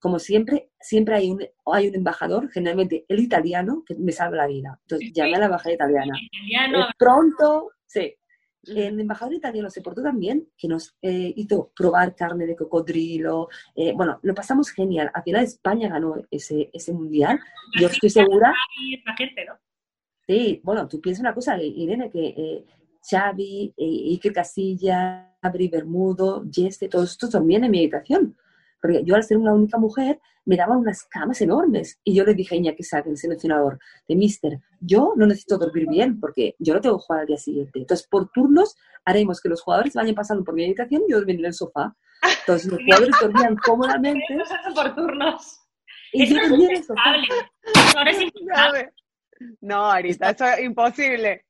Como 0.00 0.18
siempre, 0.18 0.70
siempre 0.80 1.14
hay 1.14 1.30
un, 1.30 1.44
hay 1.66 1.88
un 1.88 1.94
embajador, 1.94 2.50
generalmente 2.50 3.04
el 3.06 3.20
italiano, 3.20 3.84
que 3.86 3.94
me 3.94 4.12
salva 4.12 4.38
la 4.38 4.46
vida. 4.46 4.78
Entonces 4.82 5.12
llamé 5.12 5.36
a 5.36 5.38
la 5.40 5.44
embajada 5.44 5.74
italiana. 5.74 6.18
italiano, 6.20 6.80
Eh, 6.80 6.92
pronto, 6.98 7.72
sí. 7.86 8.16
El 8.64 8.98
embajador 9.00 9.34
italiano 9.34 9.70
se 9.70 9.80
portó 9.80 10.02
también, 10.02 10.48
que 10.56 10.68
nos 10.68 10.96
eh, 11.00 11.32
hizo 11.36 11.70
probar 11.76 12.14
carne 12.14 12.46
de 12.46 12.56
cocodrilo. 12.56 13.48
eh, 13.74 13.92
bueno, 13.94 14.18
lo 14.22 14.34
pasamos 14.34 14.70
genial. 14.70 15.10
Al 15.14 15.22
final 15.22 15.44
España 15.44 15.88
ganó 15.88 16.16
ese, 16.30 16.70
ese 16.72 16.92
mundial. 16.92 17.38
Yo 17.78 17.86
estoy 17.88 18.10
segura. 18.10 18.52
Sí, 20.26 20.60
bueno, 20.62 20.88
tú 20.88 21.00
piensas 21.00 21.20
una 21.20 21.34
cosa, 21.34 21.60
Irene, 21.62 22.10
que 22.10 22.26
eh, 22.36 22.64
Xavi, 23.02 23.74
Iker 23.76 24.32
Casilla, 24.32 25.36
Abri 25.42 25.68
Bermudo, 25.68 26.44
Jesse, 26.50 26.88
todos 26.88 27.10
estos 27.12 27.30
dormían 27.30 27.64
en 27.64 27.70
mi 27.70 27.78
habitación. 27.80 28.36
Porque 28.80 29.02
yo 29.04 29.14
al 29.14 29.24
ser 29.24 29.36
una 29.36 29.52
única 29.52 29.78
mujer 29.78 30.20
me 30.44 30.56
daban 30.56 30.78
unas 30.78 31.04
camas 31.04 31.40
enormes. 31.40 32.00
Y 32.04 32.14
yo 32.14 32.24
le 32.24 32.34
dije 32.34 32.54
a 32.54 32.58
Iñaki 32.58 32.82
Sack, 32.82 33.06
el 33.06 33.16
seleccionador, 33.16 33.78
de 34.08 34.16
Mister, 34.16 34.60
yo 34.80 35.12
no 35.16 35.26
necesito 35.26 35.58
dormir 35.58 35.86
bien 35.88 36.18
porque 36.18 36.56
yo 36.58 36.74
no 36.74 36.80
tengo 36.80 36.98
que 36.98 37.04
jugar 37.04 37.20
al 37.20 37.26
día 37.26 37.36
siguiente. 37.36 37.78
Entonces, 37.78 38.06
por 38.08 38.30
turnos, 38.30 38.76
haremos 39.04 39.40
que 39.40 39.48
los 39.48 39.62
jugadores 39.62 39.94
vayan 39.94 40.14
pasando 40.14 40.44
por 40.44 40.54
mi 40.54 40.64
habitación 40.64 41.02
y 41.06 41.12
yo 41.12 41.18
dormiré 41.18 41.40
en 41.40 41.44
el 41.46 41.54
sofá. 41.54 41.94
Entonces, 42.40 42.70
los 42.70 42.80
jugadores 42.84 43.14
dormían 43.20 43.56
cómodamente 43.56 44.24
por 44.74 44.94
turnos. 44.94 45.60
y 46.12 46.24
Eso 46.24 46.34
yo 46.34 46.48
dormía 46.48 46.68
en 46.70 46.76
el 46.76 46.84
sofá. 46.84 47.00
Ahora 47.96 48.10
es. 48.10 48.18
No, 49.62 49.90
ahorita 49.90 50.30
eso 50.30 50.44
es 50.44 50.60
imposible. 50.60 51.46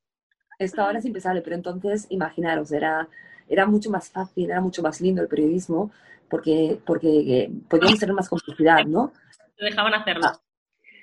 Esto 0.60 0.82
ahora 0.82 0.98
es 0.98 1.04
impensable, 1.04 1.42
pero 1.42 1.56
entonces, 1.56 2.06
imaginaros, 2.10 2.70
era, 2.70 3.08
era 3.48 3.66
mucho 3.66 3.90
más 3.90 4.10
fácil, 4.10 4.50
era 4.50 4.60
mucho 4.60 4.82
más 4.82 5.00
lindo 5.00 5.22
el 5.22 5.28
periodismo, 5.28 5.90
porque, 6.30 6.78
porque 6.86 7.08
eh, 7.08 7.50
podíamos 7.68 7.98
tener 7.98 8.14
más 8.14 8.28
complicidad, 8.28 8.84
¿no? 8.84 9.12
Te 9.56 9.66
dejaban 9.66 9.94
hacerlo. 9.94 10.26
Ah, 10.26 10.40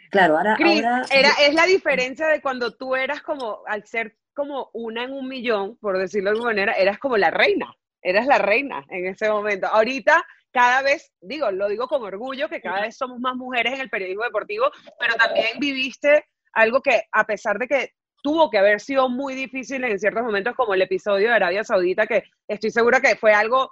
Claro, 0.09 0.37
ahora 0.37 0.55
era, 1.11 1.31
es 1.41 1.53
la 1.53 1.65
diferencia 1.65 2.27
de 2.27 2.41
cuando 2.41 2.71
tú 2.75 2.95
eras 2.95 3.21
como, 3.21 3.61
al 3.67 3.85
ser 3.85 4.15
como 4.33 4.69
una 4.73 5.03
en 5.03 5.11
un 5.11 5.27
millón, 5.27 5.77
por 5.77 5.97
decirlo 5.97 6.29
de 6.29 6.35
alguna 6.35 6.51
manera, 6.51 6.73
eras 6.73 6.97
como 6.97 7.17
la 7.17 7.31
reina, 7.31 7.73
eras 8.01 8.25
la 8.25 8.37
reina 8.37 8.85
en 8.89 9.07
ese 9.07 9.29
momento. 9.29 9.67
Ahorita, 9.67 10.25
cada 10.51 10.81
vez, 10.81 11.11
digo, 11.19 11.51
lo 11.51 11.67
digo 11.67 11.87
con 11.87 12.03
orgullo, 12.03 12.47
que 12.47 12.61
cada 12.61 12.81
vez 12.81 12.95
somos 12.95 13.19
más 13.19 13.35
mujeres 13.35 13.73
en 13.73 13.81
el 13.81 13.89
periodismo 13.89 14.23
deportivo, 14.23 14.71
pero 14.99 15.15
también 15.15 15.59
viviste 15.59 16.25
algo 16.53 16.81
que, 16.81 17.03
a 17.11 17.25
pesar 17.25 17.59
de 17.59 17.67
que 17.67 17.91
tuvo 18.23 18.49
que 18.49 18.57
haber 18.57 18.79
sido 18.79 19.09
muy 19.09 19.35
difícil 19.35 19.83
en 19.83 19.99
ciertos 19.99 20.23
momentos, 20.23 20.55
como 20.55 20.73
el 20.73 20.81
episodio 20.81 21.29
de 21.29 21.35
Arabia 21.35 21.63
Saudita, 21.63 22.07
que 22.07 22.23
estoy 22.47 22.71
segura 22.71 23.01
que 23.01 23.15
fue 23.15 23.33
algo 23.33 23.71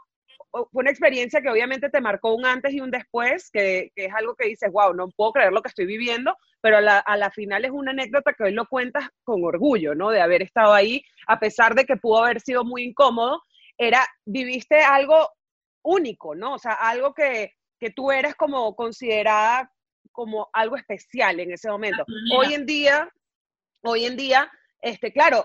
fue 0.72 0.82
una 0.82 0.91
experiencia 0.91 1.41
que 1.41 1.50
obviamente 1.50 1.89
te 1.89 2.02
marcó 2.02 2.34
un 2.34 2.46
antes 2.46 2.74
y 2.74 2.82
un 2.82 2.91
después, 2.91 3.50
que, 3.52 3.91
que, 3.96 4.06
es 4.06 4.13
algo 4.13 4.36
que 4.36 4.48
dices, 4.48 4.72
wow, 4.72 4.94
no 4.94 5.10
puedo 5.10 5.34
creer 5.34 5.52
lo 5.52 5.62
que 5.62 5.70
estoy 5.70 5.86
viviendo, 5.86 6.36
pero 6.62 6.78
a 6.78 6.82
la, 6.82 7.00
a 7.00 7.18
la, 7.18 7.30
final 7.32 7.65
es 7.65 7.72
una 7.72 7.91
anécdota 7.91 8.34
que 8.34 8.46
hoy 8.46 8.52
lo 8.52 8.65
cuentas 8.68 9.10
con 9.24 9.44
orgullo, 9.44 9.96
¿no? 9.96 10.10
De 10.10 10.22
haber 10.22 10.41
estado 10.41 10.74
ahí, 10.74 11.04
a 11.28 11.39
pesar 11.39 11.76
de 11.76 11.86
que 11.86 11.98
pudo 11.98 12.24
haber 12.24 12.39
sido 12.41 12.63
muy 12.63 12.84
incómodo, 12.84 13.41
era, 13.78 14.08
viviste 14.26 14.80
algo 14.80 15.30
único, 15.84 16.36
¿no? 16.36 16.54
O 16.54 16.60
sea, 16.60 16.74
algo 16.74 17.13
que, 17.13 17.52
que 17.80 17.91
tú 17.91 18.12
eras 18.12 18.36
como 18.36 18.76
considerada 18.76 19.72
como 20.12 20.50
algo 20.54 20.78
especial 20.78 21.39
en 21.39 21.52
ese 21.52 21.70
momento. 21.70 22.06
Hoy 22.34 22.54
en 22.54 22.65
día, 22.65 23.10
hoy 23.84 24.06
en 24.06 24.15
día, 24.15 24.50
este, 24.86 25.12
claro, 25.12 25.43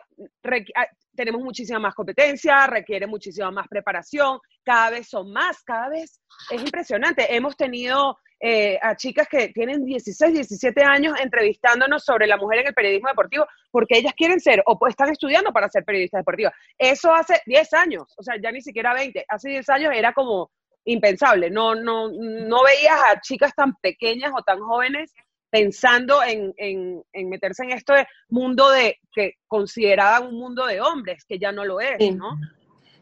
tenemos 1.16 1.40
muchísima 1.40 1.78
más 1.78 1.94
competencia, 1.94 2.66
requiere 2.66 3.06
muchísima 3.06 3.50
más 3.50 3.66
preparación, 3.68 4.38
cada 4.62 4.90
vez 4.90 5.08
son 5.08 5.32
más, 5.32 5.62
cada 5.62 5.88
vez 5.88 6.20
es 6.50 6.60
impresionante. 6.60 7.34
Hemos 7.34 7.56
tenido 7.56 8.18
eh, 8.38 8.78
a 8.82 8.94
chicas 8.96 9.26
que 9.30 9.48
tienen 9.48 9.86
16, 9.86 10.34
17 10.34 10.84
años 10.84 11.18
entrevistándonos 11.18 12.04
sobre 12.04 12.26
la 12.26 12.36
mujer 12.36 12.58
en 12.58 12.66
el 12.66 12.74
periodismo 12.74 13.08
deportivo 13.08 13.46
porque 13.70 13.96
ellas 13.96 14.12
quieren 14.14 14.40
ser 14.40 14.62
o 14.66 14.78
están 14.86 15.08
estudiando 15.08 15.54
para 15.54 15.70
ser 15.70 15.84
periodistas 15.86 16.20
deportivas. 16.20 16.52
Eso 16.76 17.10
hace 17.14 17.40
10 17.46 17.72
años, 17.72 18.12
o 18.18 18.22
sea, 18.22 18.34
ya 18.42 18.52
ni 18.52 18.60
siquiera 18.60 18.92
20, 18.92 19.24
hace 19.26 19.48
10 19.48 19.68
años 19.70 19.94
era 19.94 20.12
como 20.12 20.50
impensable, 20.84 21.48
no, 21.48 21.74
no, 21.74 22.10
no 22.10 22.62
veías 22.62 23.00
a 23.08 23.20
chicas 23.22 23.54
tan 23.54 23.74
pequeñas 23.76 24.32
o 24.36 24.42
tan 24.42 24.60
jóvenes 24.60 25.14
pensando 25.50 26.22
en, 26.22 26.54
en, 26.56 27.02
en, 27.12 27.28
meterse 27.28 27.64
en 27.64 27.70
este 27.70 28.06
mundo 28.28 28.70
de 28.70 28.98
que 29.12 29.34
consideraban 29.46 30.28
un 30.28 30.38
mundo 30.38 30.66
de 30.66 30.80
hombres, 30.80 31.24
que 31.24 31.38
ya 31.38 31.52
no 31.52 31.64
lo 31.64 31.80
es, 31.80 31.96
sí. 31.98 32.12
¿no? 32.12 32.38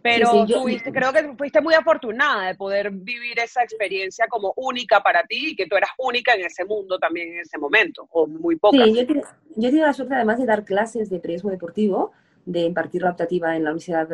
Pero 0.02 0.30
sí, 0.30 0.38
sí, 0.46 0.52
yo, 0.52 0.62
tuviste, 0.62 0.92
creo 0.92 1.12
que 1.12 1.34
fuiste 1.36 1.60
muy 1.60 1.74
afortunada 1.74 2.48
de 2.48 2.54
poder 2.54 2.90
vivir 2.90 3.38
esa 3.40 3.62
experiencia 3.62 4.26
como 4.28 4.54
única 4.56 5.02
para 5.02 5.24
ti 5.24 5.50
y 5.50 5.56
que 5.56 5.66
tú 5.66 5.76
eras 5.76 5.90
única 5.98 6.34
en 6.34 6.46
ese 6.46 6.64
mundo 6.64 6.98
también 6.98 7.32
en 7.32 7.40
ese 7.40 7.58
momento, 7.58 8.06
o 8.10 8.26
muy 8.26 8.56
poca. 8.56 8.84
Sí, 8.84 8.94
yo, 8.94 9.02
yo 9.02 9.68
he 9.68 9.70
tenido 9.70 9.86
la 9.86 9.92
suerte 9.92 10.14
además 10.14 10.38
de 10.38 10.46
dar 10.46 10.64
clases 10.64 11.10
de 11.10 11.18
periodismo 11.18 11.50
deportivo, 11.50 12.12
de 12.44 12.60
impartir 12.60 13.02
la 13.02 13.10
optativa 13.10 13.56
en 13.56 13.64
la 13.64 13.70
Universidad 13.70 14.08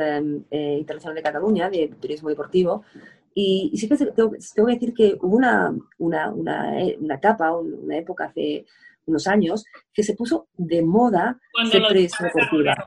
eh, 0.50 0.76
Internacional 0.78 1.14
de 1.14 1.22
Cataluña 1.22 1.70
de 1.70 1.88
Periodismo 2.00 2.30
Deportivo, 2.30 2.82
y, 3.34 3.70
y 3.72 3.76
sí 3.76 3.88
que 3.88 3.96
tengo, 3.96 4.12
tengo, 4.54 4.68
que 4.68 4.74
decir 4.74 4.94
que 4.94 5.16
hubo 5.20 5.36
una, 5.36 5.74
una, 5.98 6.30
una, 6.30 6.72
una 6.98 7.14
etapa, 7.16 7.52
una 7.52 7.96
época 7.96 8.26
hace 8.26 8.64
unos 9.06 9.26
años 9.26 9.64
que 9.92 10.02
se 10.02 10.14
puso 10.14 10.48
de 10.54 10.82
moda 10.82 11.38
ser 11.70 11.82
periodista 11.82 12.24
deportiva. 12.24 12.86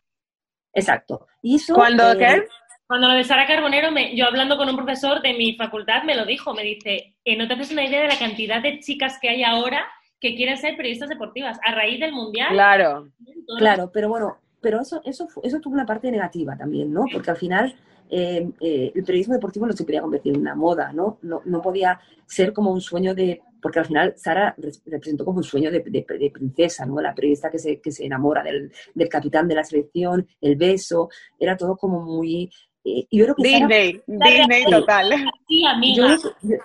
Exacto. 0.73 1.27
Y 1.41 1.55
eso, 1.55 1.75
¿Cuándo 1.75 2.11
eh, 2.13 2.17
qué? 2.17 2.47
Cuando 2.87 3.09
lo 3.09 3.15
de 3.15 3.25
Sara 3.25 3.45
Carbonero, 3.45 3.91
me, 3.91 4.15
yo 4.15 4.25
hablando 4.25 4.55
con 4.55 4.69
un 4.69 4.77
profesor 4.77 5.21
de 5.21 5.33
mi 5.33 5.55
facultad 5.55 6.03
me 6.03 6.15
lo 6.15 6.25
dijo, 6.25 6.53
me 6.53 6.63
dice, 6.63 7.15
eh, 7.25 7.37
no 7.37 7.47
te 7.47 7.55
haces 7.55 7.71
una 7.71 7.85
idea 7.85 8.01
de 8.01 8.07
la 8.07 8.17
cantidad 8.17 8.61
de 8.61 8.79
chicas 8.79 9.17
que 9.21 9.29
hay 9.29 9.43
ahora 9.43 9.85
que 10.19 10.35
quieren 10.35 10.57
ser 10.57 10.77
periodistas 10.77 11.09
deportivas 11.09 11.59
a 11.63 11.73
raíz 11.73 11.99
del 11.99 12.13
Mundial. 12.13 12.49
Claro. 12.49 13.09
Claro, 13.57 13.91
pero 13.93 14.09
bueno, 14.09 14.37
pero 14.61 14.81
eso, 14.81 15.01
eso, 15.03 15.27
eso 15.43 15.59
tuvo 15.59 15.73
una 15.73 15.85
parte 15.85 16.09
negativa 16.09 16.57
también, 16.57 16.91
¿no? 16.93 17.05
Porque 17.11 17.29
al 17.29 17.37
final 17.37 17.75
eh, 18.09 18.49
eh, 18.59 18.91
el 18.95 19.03
periodismo 19.03 19.33
deportivo 19.33 19.65
no 19.65 19.73
se 19.73 19.83
podía 19.83 20.01
convertir 20.01 20.33
en 20.33 20.41
una 20.41 20.55
moda, 20.55 20.91
¿no? 20.93 21.19
¿no? 21.21 21.41
No 21.45 21.61
podía 21.61 21.99
ser 22.25 22.53
como 22.53 22.71
un 22.71 22.81
sueño 22.81 23.13
de... 23.13 23.41
Porque 23.61 23.79
al 23.79 23.85
final 23.85 24.13
Sara 24.15 24.55
representó 24.85 25.25
como 25.25 25.37
un 25.37 25.43
sueño 25.43 25.71
de, 25.71 25.79
de, 25.79 26.31
princesa, 26.31 26.85
¿no? 26.85 27.01
La 27.01 27.15
periodista 27.15 27.49
que 27.49 27.57
se, 27.57 27.81
que 27.81 27.91
se 27.91 28.05
enamora 28.05 28.43
del, 28.43 28.71
del, 28.93 29.09
capitán 29.09 29.47
de 29.47 29.55
la 29.55 29.63
selección, 29.63 30.27
el 30.39 30.55
beso, 30.55 31.09
era 31.39 31.57
todo 31.57 31.75
como 31.75 32.01
muy... 32.01 32.51
Eh, 32.83 33.07
yo 33.11 33.25
creo 33.25 33.35
que 33.35 33.43
Disney, 33.43 34.01
Disney 34.05 34.65
total. 34.69 35.11
Sí, 35.47 35.65
amiga. 35.65 36.07
Yo, 36.07 36.17
yo, 36.49 36.57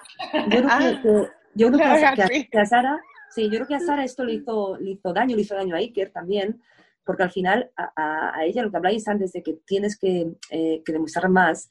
creo 0.48 1.02
que, 1.02 1.28
yo 1.54 1.72
creo 1.72 1.78
que, 2.50 2.58
a, 2.58 2.66
Sara, 2.66 3.00
sí, 3.30 3.44
yo 3.44 3.50
creo 3.50 3.66
que 3.66 3.74
a 3.74 3.80
Sara 3.80 4.04
esto 4.04 4.24
le 4.24 4.34
hizo, 4.34 4.76
le 4.76 4.90
hizo 4.90 5.12
daño, 5.12 5.34
le 5.34 5.42
hizo 5.42 5.54
daño 5.54 5.74
a 5.74 5.78
Iker 5.78 6.10
también, 6.10 6.60
porque 7.04 7.22
al 7.22 7.30
final 7.30 7.70
a, 7.76 8.44
ella 8.44 8.62
lo 8.62 8.70
que 8.70 8.76
habláis 8.76 9.06
antes 9.08 9.32
de 9.32 9.42
que 9.42 9.54
tienes 9.66 9.98
que, 9.98 10.32
eh, 10.50 10.82
demostrar 10.86 11.28
más 11.28 11.70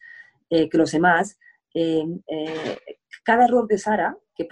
eh, 0.49 0.69
que 0.69 0.77
los 0.77 0.91
demás, 0.91 1.39
eh, 1.73 2.05
cada 3.23 3.45
error 3.45 3.67
de 3.67 3.77
Sara, 3.77 4.15
que, 4.35 4.47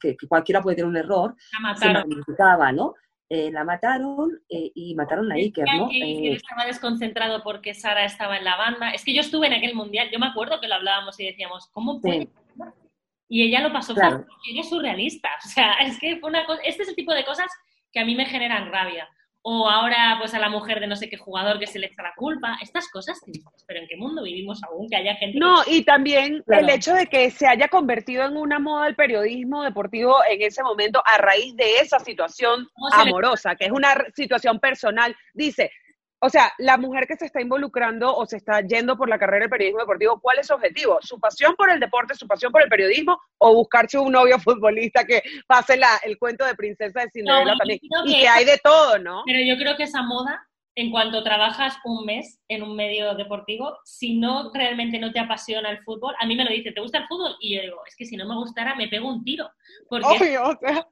que, 0.00 0.28
cualquiera 0.28 0.62
puede 0.62 0.76
tener 0.76 0.88
un 0.88 0.96
error, 0.96 1.34
se 1.76 1.90
magnificaba, 1.90 2.72
¿no? 2.72 2.94
la 3.28 3.64
mataron 3.64 4.40
y 4.48 4.94
mataron 4.94 5.32
a 5.32 5.34
Iker, 5.34 5.66
¿no? 5.76 5.88
Estaba 5.90 6.64
desconcentrado 6.64 7.42
porque 7.42 7.74
Sara 7.74 8.04
estaba 8.04 8.36
en 8.38 8.44
la 8.44 8.56
banda. 8.56 8.90
Es 8.90 9.04
que 9.04 9.12
yo 9.12 9.20
estuve 9.20 9.48
en 9.48 9.54
aquel 9.54 9.74
mundial, 9.74 10.10
yo 10.12 10.20
me 10.20 10.28
acuerdo 10.28 10.60
que 10.60 10.68
lo 10.68 10.76
hablábamos 10.76 11.18
y 11.18 11.26
decíamos, 11.26 11.68
¿cómo 11.72 12.00
puede? 12.00 12.28
Y 13.28 13.42
ella 13.42 13.62
lo 13.62 13.72
pasó 13.72 13.94
claro. 13.94 14.24
ella 14.48 14.60
es 14.60 14.68
surrealista. 14.68 15.28
O 15.44 15.48
sea, 15.48 15.72
es 15.80 15.98
que 15.98 16.18
fue 16.18 16.30
una 16.30 16.46
cosa, 16.46 16.62
este 16.62 16.84
es 16.84 16.90
el 16.90 16.94
tipo 16.94 17.12
de 17.12 17.24
cosas 17.24 17.50
que 17.90 17.98
a 17.98 18.04
mí 18.04 18.14
me 18.14 18.26
generan 18.26 18.70
rabia 18.70 19.08
o 19.48 19.70
ahora 19.70 20.16
pues 20.18 20.34
a 20.34 20.40
la 20.40 20.48
mujer 20.48 20.80
de 20.80 20.88
no 20.88 20.96
sé 20.96 21.08
qué 21.08 21.16
jugador 21.16 21.60
que 21.60 21.68
se 21.68 21.78
le 21.78 21.86
echa 21.86 22.02
la 22.02 22.12
culpa, 22.16 22.58
estas 22.60 22.88
cosas 22.90 23.16
pero 23.68 23.78
¿en 23.78 23.86
qué 23.86 23.96
mundo 23.96 24.24
vivimos 24.24 24.60
aún 24.64 24.88
que 24.88 24.96
haya 24.96 25.14
gente? 25.14 25.38
No, 25.38 25.62
y 25.68 25.84
también 25.84 26.42
el 26.48 26.68
hecho 26.68 26.92
de 26.94 27.06
que 27.06 27.30
se 27.30 27.46
haya 27.46 27.68
convertido 27.68 28.24
en 28.24 28.36
una 28.36 28.58
moda 28.58 28.88
el 28.88 28.96
periodismo 28.96 29.62
deportivo 29.62 30.16
en 30.28 30.42
ese 30.42 30.64
momento 30.64 31.00
a 31.06 31.18
raíz 31.18 31.54
de 31.54 31.76
esa 31.76 32.00
situación 32.00 32.68
amorosa, 32.92 33.54
que 33.54 33.66
es 33.66 33.70
una 33.70 33.94
situación 34.16 34.58
personal. 34.58 35.14
Dice, 35.32 35.70
o 36.20 36.30
sea, 36.30 36.52
la 36.58 36.78
mujer 36.78 37.06
que 37.06 37.16
se 37.16 37.26
está 37.26 37.40
involucrando 37.40 38.14
o 38.14 38.24
se 38.26 38.38
está 38.38 38.60
yendo 38.62 38.96
por 38.96 39.08
la 39.08 39.18
carrera 39.18 39.44
del 39.44 39.50
periodismo 39.50 39.80
deportivo, 39.80 40.18
¿cuál 40.20 40.38
es 40.38 40.46
su 40.46 40.54
objetivo? 40.54 40.98
¿Su 41.02 41.20
pasión 41.20 41.54
por 41.56 41.70
el 41.70 41.78
deporte, 41.78 42.14
su 42.14 42.26
pasión 42.26 42.50
por 42.50 42.62
el 42.62 42.68
periodismo 42.68 43.18
o 43.38 43.54
buscarse 43.54 43.98
un 43.98 44.12
novio 44.12 44.38
futbolista 44.40 45.04
que 45.04 45.22
pase 45.46 45.76
la, 45.76 45.88
el 46.04 46.18
cuento 46.18 46.44
de 46.44 46.54
princesa 46.54 47.00
de 47.00 47.10
Cinderella 47.10 47.54
también? 47.58 47.80
Y 48.06 48.20
que, 48.20 48.28
hay 48.28 48.44
de 48.44 48.58
todo, 48.58 48.98
¿no? 48.98 49.22
Pero 49.26 49.40
yo 49.44 49.58
creo 49.58 49.76
que 49.76 49.82
esa 49.82 50.02
moda, 50.02 50.46
en 50.74 50.90
cuanto 50.90 51.22
trabajas 51.22 51.76
un 51.84 52.06
mes 52.06 52.40
en 52.48 52.62
un 52.62 52.74
medio 52.76 53.14
deportivo, 53.14 53.76
si 53.84 54.18
no 54.18 54.50
realmente 54.54 54.98
no 54.98 55.12
te 55.12 55.20
apasiona 55.20 55.70
el 55.70 55.82
fútbol, 55.82 56.14
a 56.18 56.26
mí 56.26 56.34
me 56.34 56.44
lo 56.44 56.50
dice, 56.50 56.72
¿te 56.72 56.80
gusta 56.80 56.98
el 56.98 57.06
fútbol? 57.08 57.36
Y 57.40 57.56
yo 57.56 57.62
digo, 57.62 57.82
es 57.86 57.94
que 57.94 58.06
si 58.06 58.16
no 58.16 58.26
me 58.26 58.36
gustara 58.36 58.74
me 58.74 58.88
pego 58.88 59.08
un 59.08 59.22
tiro. 59.22 59.50
Porque, 59.88 60.06
Obvio, 60.06 60.48
o 60.48 60.56
sea 60.58 60.86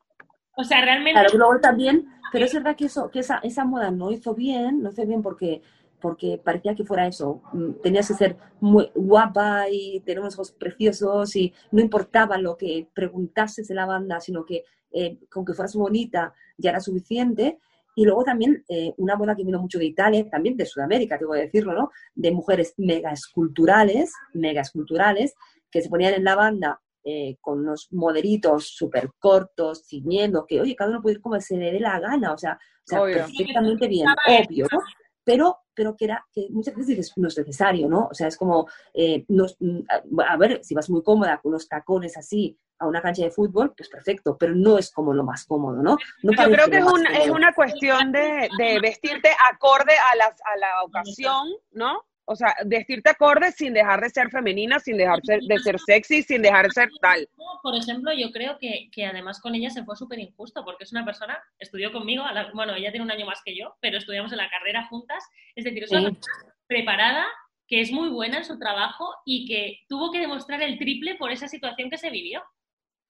o 0.57 0.65
sea, 0.65 0.85
realmente... 0.85 1.21
Claro, 1.21 1.37
luego 1.37 1.61
también, 1.61 2.07
pero 2.33 2.45
es 2.45 2.55
verdad 2.55 2.77
que, 2.77 2.87
eso, 2.87 3.11
que 3.11 3.21
esa, 3.21 3.39
esa 3.39 3.65
moda 3.65 3.91
no 3.91 4.11
hizo 4.11 4.35
bien, 4.35 4.83
no 4.83 4.91
hizo 4.91 5.07
bien 5.07 5.23
porque 5.23 5.63
porque 6.05 6.37
parecía 6.37 6.75
que 6.75 6.85
fuera 6.85 7.07
eso. 7.07 7.41
Mm, 7.55 7.81
tenías 7.83 8.09
que 8.09 8.13
ser 8.13 8.37
muy 8.61 8.91
guapa 8.95 9.71
y 9.71 10.01
tener 10.01 10.21
unos 10.21 10.35
ojos 10.35 10.53
preciosos 10.53 11.35
y 11.35 11.55
no 11.73 11.81
importaba 11.81 12.37
lo 12.37 12.59
que 12.59 12.87
preguntases 12.93 13.69
de 13.69 13.75
la 13.75 13.87
banda, 13.87 14.21
sino 14.21 14.45
que 14.45 14.65
eh, 14.93 15.19
con 15.31 15.47
que 15.47 15.55
fueras 15.55 15.75
bonita 15.75 16.35
ya 16.59 16.69
era 16.69 16.81
suficiente. 16.81 17.59
Y 17.97 18.05
luego 18.05 18.23
también 18.23 18.63
eh, 18.69 18.93
una 18.99 19.17
moda 19.17 19.35
que 19.35 19.45
vino 19.45 19.59
mucho 19.59 19.79
de 19.79 19.87
Italia, 19.87 20.29
también 20.29 20.59
de 20.59 20.67
Sudamérica, 20.67 21.17
tengo 21.17 21.33
que 21.33 21.41
decirlo, 21.41 21.73
¿no? 21.73 21.91
De 22.15 22.33
mujeres 22.33 22.75
mega 22.77 23.11
esculturales, 23.11 24.13
mega 24.35 24.61
esculturales, 24.61 25.35
que 25.71 25.81
se 25.81 25.89
ponían 25.89 26.13
en 26.13 26.25
la 26.25 26.37
banda 26.37 26.83
eh, 27.07 27.37
con 27.41 27.61
unos 27.61 27.93
modelitos 27.93 28.69
súper 28.69 29.11
cortos, 29.19 29.85
ciñendo, 29.87 30.47
que, 30.47 30.61
oye, 30.61 30.75
cada 30.75 30.91
uno 30.91 31.03
puede 31.03 31.17
ir 31.17 31.21
como 31.21 31.39
se 31.39 31.57
le 31.57 31.71
dé 31.71 31.79
la 31.79 32.01
gana, 32.01 32.33
o 32.33 32.39
sea, 32.39 32.59
perfectamente 32.87 33.87
bien, 33.87 34.09
obvio, 34.27 34.67
¿no? 34.73 34.81
Pero, 35.23 35.59
pero 35.75 35.97
que 35.97 36.07
era, 36.07 36.27
que 36.33 36.49
muchas 36.51 36.75
veces 36.75 37.13
no 37.17 37.29
es 37.29 37.37
necesario, 37.37 37.89
¿no? 37.89 38.09
O 38.11 38.15
sea, 38.15 38.29
es 38.29 38.39
como, 38.39 38.67
eh, 38.95 39.25
mm, 39.29 40.21
a 40.21 40.37
ver, 40.39 40.65
si 40.65 40.75
vas 40.75 40.89
muy 40.89 41.03
cómoda 41.03 41.39
con 41.43 41.51
unos 41.51 41.69
tacones 41.69 42.17
así 42.17 42.59
a 42.79 42.87
una 42.87 43.03
cancha 43.03 43.23
de 43.23 43.31
fútbol, 43.31 43.75
pues 43.77 43.89
perfecto, 43.91 44.37
pero 44.39 44.55
no 44.55 44.79
es 44.79 44.91
como 44.91 45.13
lo 45.13 45.25
más 45.25 45.45
cómodo, 45.45 45.83
¿no? 45.83 45.99
Yo 46.23 46.31
creo 46.31 46.69
que 46.69 46.79
es, 46.79 47.25
es 47.25 47.31
una 47.31 47.53
cuestión 47.55 48.13
de, 48.13 48.49
de 48.59 48.81
vestirte 48.81 49.31
acorde 49.53 49.93
a, 49.93 50.17
las, 50.17 50.41
a 50.41 50.57
la 50.59 50.83
ocasión, 50.85 51.49
¿no? 51.73 52.03
O 52.27 52.37
sea, 52.37 52.55
vestirte 52.65 53.11
acorde 53.11 53.53
sin 53.53 53.75
dejar 53.75 54.01
de 54.01 54.11
ser 54.11 54.31
femenina, 54.31 54.79
sin 54.81 54.97
dejar 54.97 55.21
de 55.23 55.59
ser 55.59 55.79
sexy, 55.79 56.23
sin 56.23 56.43
dejar 56.43 56.67
de 56.67 56.73
ser 56.73 56.89
tal. 57.01 57.29
Por 57.63 57.77
ejemplo, 57.77 58.13
yo 58.13 58.31
creo 58.31 58.59
que, 58.59 58.89
que 58.91 59.07
además 59.07 59.41
con 59.41 59.55
ella 59.55 59.71
se 59.71 59.85
fue 59.85 59.97
súper 59.97 60.19
injusto, 60.19 60.65
porque 60.65 60.85
es 60.85 60.93
una 60.93 61.05
persona, 61.05 61.39
estudió 61.59 61.93
conmigo, 61.93 62.25
bueno, 62.55 62.75
ella 62.75 62.91
tiene 62.91 63.05
un 63.05 63.11
año 63.11 63.27
más 63.27 63.43
que 63.45 63.57
yo, 63.57 63.77
pero 63.81 63.99
estudiamos 63.99 64.33
en 64.33 64.39
la 64.39 64.51
carrera 64.51 64.87
juntas, 64.89 65.23
es 65.55 65.65
decir, 65.65 65.85
es 65.85 65.91
una 65.91 66.11
persona 66.11 66.55
preparada, 66.67 67.27
que 67.67 67.81
es 67.81 67.93
muy 67.93 68.09
buena 68.09 68.39
en 68.39 68.45
su 68.45 68.59
trabajo 68.59 69.15
y 69.25 69.47
que 69.47 69.81
tuvo 69.89 70.11
que 70.13 70.21
demostrar 70.21 70.63
el 70.63 70.79
triple 70.79 71.17
por 71.17 71.31
esa 71.31 71.49
situación 71.49 71.91
que 71.91 71.99
se 71.99 72.11
vivió. 72.11 72.43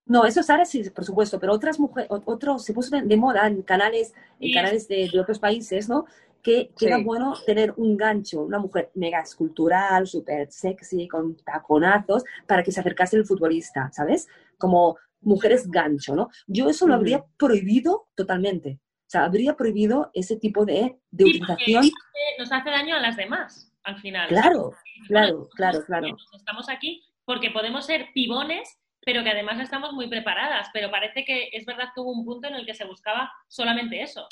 No, 0.07 0.27
eso 0.27 0.43
Sara 0.43 0.67
sí, 0.67 0.89
por 0.91 1.05
supuesto, 1.05 1.41
pero 1.41 1.55
otras 1.55 1.81
mujeres, 1.81 2.11
otros 2.11 2.63
se 2.63 2.75
puso 2.75 2.95
de, 2.95 3.17
moda 3.17 3.47
en 3.47 3.63
canales, 3.63 4.13
en 4.39 4.53
canales 4.53 4.87
de, 4.87 5.09
de, 5.11 5.19
otros 5.19 5.39
países, 5.39 5.89
¿no? 5.89 6.05
Que, 6.45 6.71
era 6.79 6.99
bueno 6.99 7.35
tener 7.47 7.73
un 7.79 7.97
gancho, 7.97 8.43
una 8.43 8.59
mujer 8.59 8.91
mega 8.95 9.21
escultural, 9.21 10.07
súper 10.07 10.53
sexy, 10.53 11.09
con 11.09 11.37
taconazos, 11.39 12.23
para 12.47 12.63
que 12.63 12.71
se 12.71 12.81
acercase 12.81 13.17
el 13.17 13.25
futbolista, 13.25 13.91
¿sabes? 13.93 14.29
Como 14.59 14.97
mujeres 15.23 15.71
gancho, 15.71 16.15
¿no? 16.15 16.29
Yo 16.47 16.69
eso 16.69 16.87
lo 16.87 16.95
habría 16.95 17.25
prohibido 17.39 18.09
totalmente. 18.15 18.79
O 19.07 19.11
sea, 19.15 19.25
habría 19.25 19.57
prohibido 19.57 20.11
ese 20.13 20.37
tipo 20.37 20.67
de, 20.67 20.99
de 21.11 21.25
utilización. 21.25 21.91
Nos 22.39 22.53
hace 22.53 22.71
daño 22.71 22.95
a 22.95 23.01
las 23.01 23.17
demás, 23.17 23.73
al 23.83 23.99
final. 24.01 24.29
Claro, 24.29 24.73
claro, 25.09 25.49
claro, 25.55 25.85
claro. 25.87 26.17
Estamos 26.37 26.69
aquí 26.69 27.03
porque 27.25 27.51
podemos 27.51 27.87
ser 27.87 28.09
pibones, 28.13 28.69
pero 29.01 29.25
que 29.25 29.31
además 29.31 29.59
estamos 29.61 29.95
muy 29.95 30.09
preparadas. 30.09 30.69
Pero 30.75 30.91
parece 30.91 31.25
que 31.25 31.49
es 31.53 31.65
verdad 31.65 31.89
que 31.95 32.03
hubo 32.03 32.13
un 32.13 32.25
punto 32.27 32.49
en 32.49 32.55
el 32.55 32.67
que 32.67 32.75
se 32.75 32.85
buscaba 32.85 33.33
solamente 33.49 34.03
eso. 34.03 34.27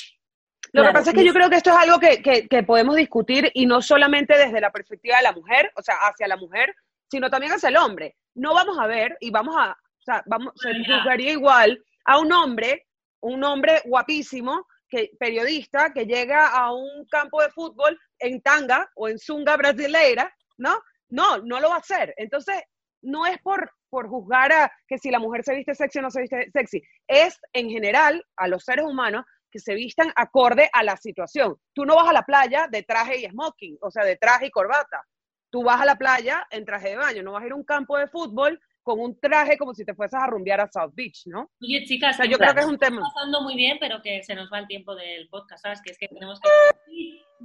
Lo 0.73 0.85
que 0.85 0.93
pasa 0.93 1.11
es 1.11 1.17
que 1.17 1.25
yo 1.25 1.33
creo 1.33 1.51
que 1.51 1.57
esto 1.57 1.71
es 1.71 1.77
algo 1.77 1.99
que, 1.99 2.23
que, 2.49 2.63
podemos 2.63 2.97
discutir 2.97 3.51
y 3.53 3.67
no 3.67 3.83
solamente 3.83 4.39
desde 4.39 4.61
la 4.61 4.71
perspectiva 4.71 5.17
de 5.17 5.25
la 5.25 5.33
mujer, 5.33 5.71
o 5.77 5.83
sea, 5.83 5.97
hacia 5.97 6.29
la 6.29 6.37
mujer, 6.37 6.75
sino 7.11 7.29
también 7.29 7.53
hacia 7.53 7.69
el 7.69 7.77
hombre. 7.77 8.17
No 8.35 8.55
vamos 8.55 8.79
a 8.79 8.87
ver 8.87 9.17
y 9.21 9.31
vamos 9.31 9.55
a, 9.59 9.73
o 9.73 10.03
sea, 10.05 10.23
vamos, 10.27 10.55
se 10.57 10.73
juzgaría 10.79 11.33
igual 11.33 11.83
a 12.05 12.19
un 12.19 12.33
hombre, 12.33 12.87
un 13.21 13.45
hombre 13.45 13.83
guapísimo, 13.85 14.67
que, 14.89 15.11
periodista, 15.19 15.93
que 15.93 16.05
llega 16.05 16.49
a 16.49 16.73
un 16.73 17.07
campo 17.07 17.41
de 17.41 17.51
fútbol 17.51 17.99
en 18.19 18.43
tanga 18.43 18.91
o 18.95 19.09
en 19.09 19.19
zunga 19.19 19.57
brasileira, 19.57 20.31
¿no? 20.59 20.81
No, 21.09 21.39
no 21.39 21.61
lo 21.61 21.71
va 21.71 21.77
a 21.77 21.79
hacer. 21.79 22.15
Entonces, 22.19 22.63
no 23.03 23.27
es 23.27 23.39
por, 23.43 23.73
por 23.89 24.09
juzgar 24.09 24.53
a 24.53 24.73
que 24.87 24.99
si 24.99 25.11
la 25.11 25.19
mujer 25.19 25.45
se 25.45 25.55
viste 25.55 25.75
sexy 25.75 25.99
o 25.99 26.03
no 26.03 26.11
se 26.11 26.21
viste 26.21 26.51
sexy, 26.53 26.83
es 27.07 27.39
en 27.53 27.71
general 27.71 28.25
a 28.37 28.49
los 28.49 28.65
seres 28.65 28.85
humanos 28.85 29.25
que 29.53 29.61
se 29.61 29.75
vistan 29.75 30.11
acorde 30.17 30.69
a 30.73 30.83
la 30.83 30.97
situación. 30.97 31.57
Tú 31.75 31.85
no 31.85 31.95
vas 31.95 32.09
a 32.09 32.13
la 32.13 32.23
playa 32.23 32.67
de 32.69 32.83
traje 32.83 33.21
y 33.21 33.29
smoking, 33.29 33.77
o 33.83 33.91
sea, 33.91 34.05
de 34.05 34.17
traje 34.17 34.47
y 34.47 34.51
corbata. 34.51 35.07
Tú 35.51 35.63
vas 35.63 35.81
a 35.81 35.85
la 35.85 35.97
playa 35.97 36.47
en 36.51 36.65
traje 36.65 36.89
de 36.89 36.97
baño, 36.97 37.23
no 37.23 37.33
vas 37.33 37.43
a 37.43 37.47
ir 37.47 37.53
a 37.53 37.57
un 37.57 37.65
campo 37.65 37.99
de 37.99 38.09
fútbol 38.09 38.59
con 38.83 38.99
un 38.99 39.21
traje 39.21 39.57
como 39.59 39.75
si 39.75 39.85
te 39.85 39.95
fueses 39.95 40.19
a 40.19 40.27
rumbear 40.27 40.61
a 40.61 40.71
South 40.71 40.93
Beach, 40.95 41.27
¿no? 41.27 41.51
Oye, 41.61 41.85
chicas, 41.85 42.19
yo 42.29 42.39
creo 42.39 42.55
que 42.55 42.61
es 42.61 42.67
un 42.67 42.79
tema. 42.79 43.03
pasando 43.03 43.43
muy 43.43 43.55
bien, 43.55 43.77
pero 43.79 44.03
que 44.03 44.23
se 44.25 44.35
nos 44.35 44.51
va 44.51 44.59
el 44.59 44.67
tiempo 44.67 44.95
del 44.95 45.29
podcast, 45.29 45.63
¿sabes? 45.63 45.81
Que 45.83 45.93
es 45.93 45.99
que 45.99 46.09
tenemos 46.09 46.41
que... 46.41 46.49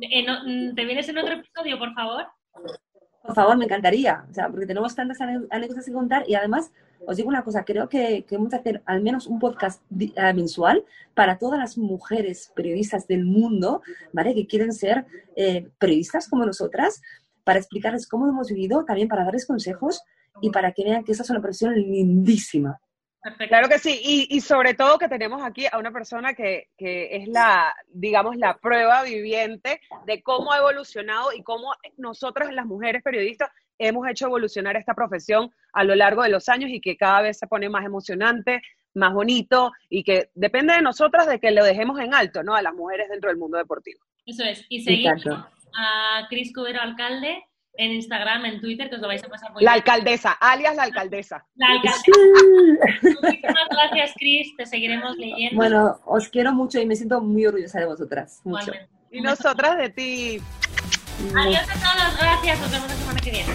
Eh, 0.01 0.25
mm, 0.25 0.75
¿Te 0.75 0.85
vienes 0.85 1.07
en 1.09 1.17
otro 1.17 1.33
episodio, 1.33 1.77
por 1.77 1.93
favor? 1.93 2.27
Por 3.21 3.35
favor, 3.35 3.57
me 3.57 3.65
encantaría, 3.65 4.25
o 4.29 4.33
sea, 4.33 4.49
porque 4.49 4.65
tenemos 4.65 4.95
tantas 4.95 5.19
anécdotas 5.19 5.85
que 5.85 5.91
contar 5.91 6.23
y 6.27 6.35
además 6.35 6.71
os 7.05 7.17
digo 7.17 7.29
una 7.29 7.43
cosa, 7.43 7.63
creo 7.63 7.87
que, 7.89 8.25
que 8.27 8.37
vamos 8.37 8.53
a 8.53 8.57
hacer 8.57 8.81
al 8.85 9.01
menos 9.01 9.27
un 9.27 9.39
podcast 9.39 9.81
eh, 9.99 10.33
mensual 10.33 10.83
para 11.13 11.37
todas 11.37 11.59
las 11.59 11.77
mujeres 11.77 12.51
periodistas 12.55 13.07
del 13.07 13.25
mundo, 13.25 13.81
¿vale? 14.13 14.33
Que 14.33 14.47
quieren 14.47 14.73
ser 14.73 15.05
eh, 15.35 15.67
periodistas 15.77 16.27
como 16.27 16.45
nosotras, 16.45 17.01
para 17.43 17.59
explicarles 17.59 18.07
cómo 18.07 18.27
hemos 18.27 18.49
vivido, 18.49 18.83
también 18.83 19.07
para 19.07 19.23
darles 19.23 19.45
consejos 19.45 20.01
y 20.41 20.49
para 20.49 20.73
que 20.73 20.83
vean 20.83 21.03
que 21.03 21.13
esa 21.13 21.23
es 21.23 21.29
una 21.29 21.41
profesión 21.41 21.75
lindísima. 21.75 22.79
Claro 23.49 23.67
que 23.67 23.79
sí, 23.79 23.99
y, 24.03 24.27
y, 24.35 24.41
sobre 24.41 24.73
todo 24.73 24.97
que 24.97 25.09
tenemos 25.09 25.43
aquí 25.43 25.65
a 25.69 25.77
una 25.77 25.91
persona 25.91 26.33
que, 26.33 26.69
que, 26.77 27.15
es 27.17 27.27
la, 27.27 27.73
digamos, 27.89 28.37
la 28.37 28.57
prueba 28.57 29.03
viviente 29.03 29.81
de 30.05 30.21
cómo 30.21 30.53
ha 30.53 30.59
evolucionado 30.59 31.33
y 31.33 31.43
cómo 31.43 31.73
nosotras 31.97 32.53
las 32.53 32.65
mujeres 32.65 33.03
periodistas 33.03 33.49
hemos 33.79 34.07
hecho 34.09 34.25
evolucionar 34.25 34.75
esta 34.75 34.93
profesión 34.93 35.51
a 35.73 35.83
lo 35.83 35.95
largo 35.95 36.23
de 36.23 36.29
los 36.29 36.49
años 36.49 36.69
y 36.71 36.81
que 36.81 36.97
cada 36.97 37.21
vez 37.21 37.37
se 37.37 37.47
pone 37.47 37.69
más 37.69 37.85
emocionante, 37.85 38.61
más 38.93 39.13
bonito 39.13 39.71
y 39.89 40.03
que 40.03 40.29
depende 40.33 40.73
de 40.73 40.81
nosotras 40.81 41.27
de 41.27 41.39
que 41.39 41.51
lo 41.51 41.63
dejemos 41.63 41.99
en 41.99 42.13
alto, 42.13 42.43
¿no? 42.43 42.55
A 42.55 42.61
las 42.61 42.73
mujeres 42.73 43.09
dentro 43.09 43.29
del 43.29 43.37
mundo 43.37 43.57
deportivo. 43.57 43.99
Eso 44.25 44.43
es, 44.43 44.65
y 44.69 44.81
seguimos 44.81 45.25
a 45.27 46.27
Cris 46.29 46.53
Cubero 46.53 46.81
Alcalde 46.81 47.43
en 47.77 47.91
Instagram, 47.91 48.45
en 48.45 48.59
Twitter, 48.59 48.89
que 48.89 48.95
os 48.95 49.01
lo 49.01 49.07
vais 49.07 49.23
a 49.23 49.27
pasar 49.27 49.53
muy 49.53 49.63
La 49.63 49.73
alcaldesa, 49.73 50.31
alias 50.31 50.75
la 50.75 50.83
alcaldesa. 50.83 51.45
La 51.55 51.67
alcaldesa. 51.67 52.11
Muchísimas 53.21 53.69
gracias, 53.69 54.13
Cris, 54.17 54.55
te 54.57 54.65
seguiremos 54.65 55.15
leyendo. 55.17 55.55
Bueno, 55.55 55.99
os 56.05 56.27
quiero 56.29 56.53
mucho 56.53 56.81
y 56.81 56.85
me 56.85 56.95
siento 56.95 57.21
muy 57.21 57.45
orgullosa 57.45 57.79
de 57.79 57.85
vosotras. 57.85 58.41
Mucho. 58.43 58.71
Y 59.11 59.21
nosotras 59.21 59.77
de 59.77 59.89
ti. 59.89 60.41
Adiós 61.35 61.63
a 61.63 61.73
todos, 61.73 62.17
gracias, 62.19 62.59
nos 62.59 62.71
vemos 62.71 62.87
la 62.89 62.95
semana 62.95 63.19
que 63.19 63.31
viene. 63.31 63.53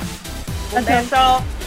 Un 0.77 0.85
beso. 0.85 1.62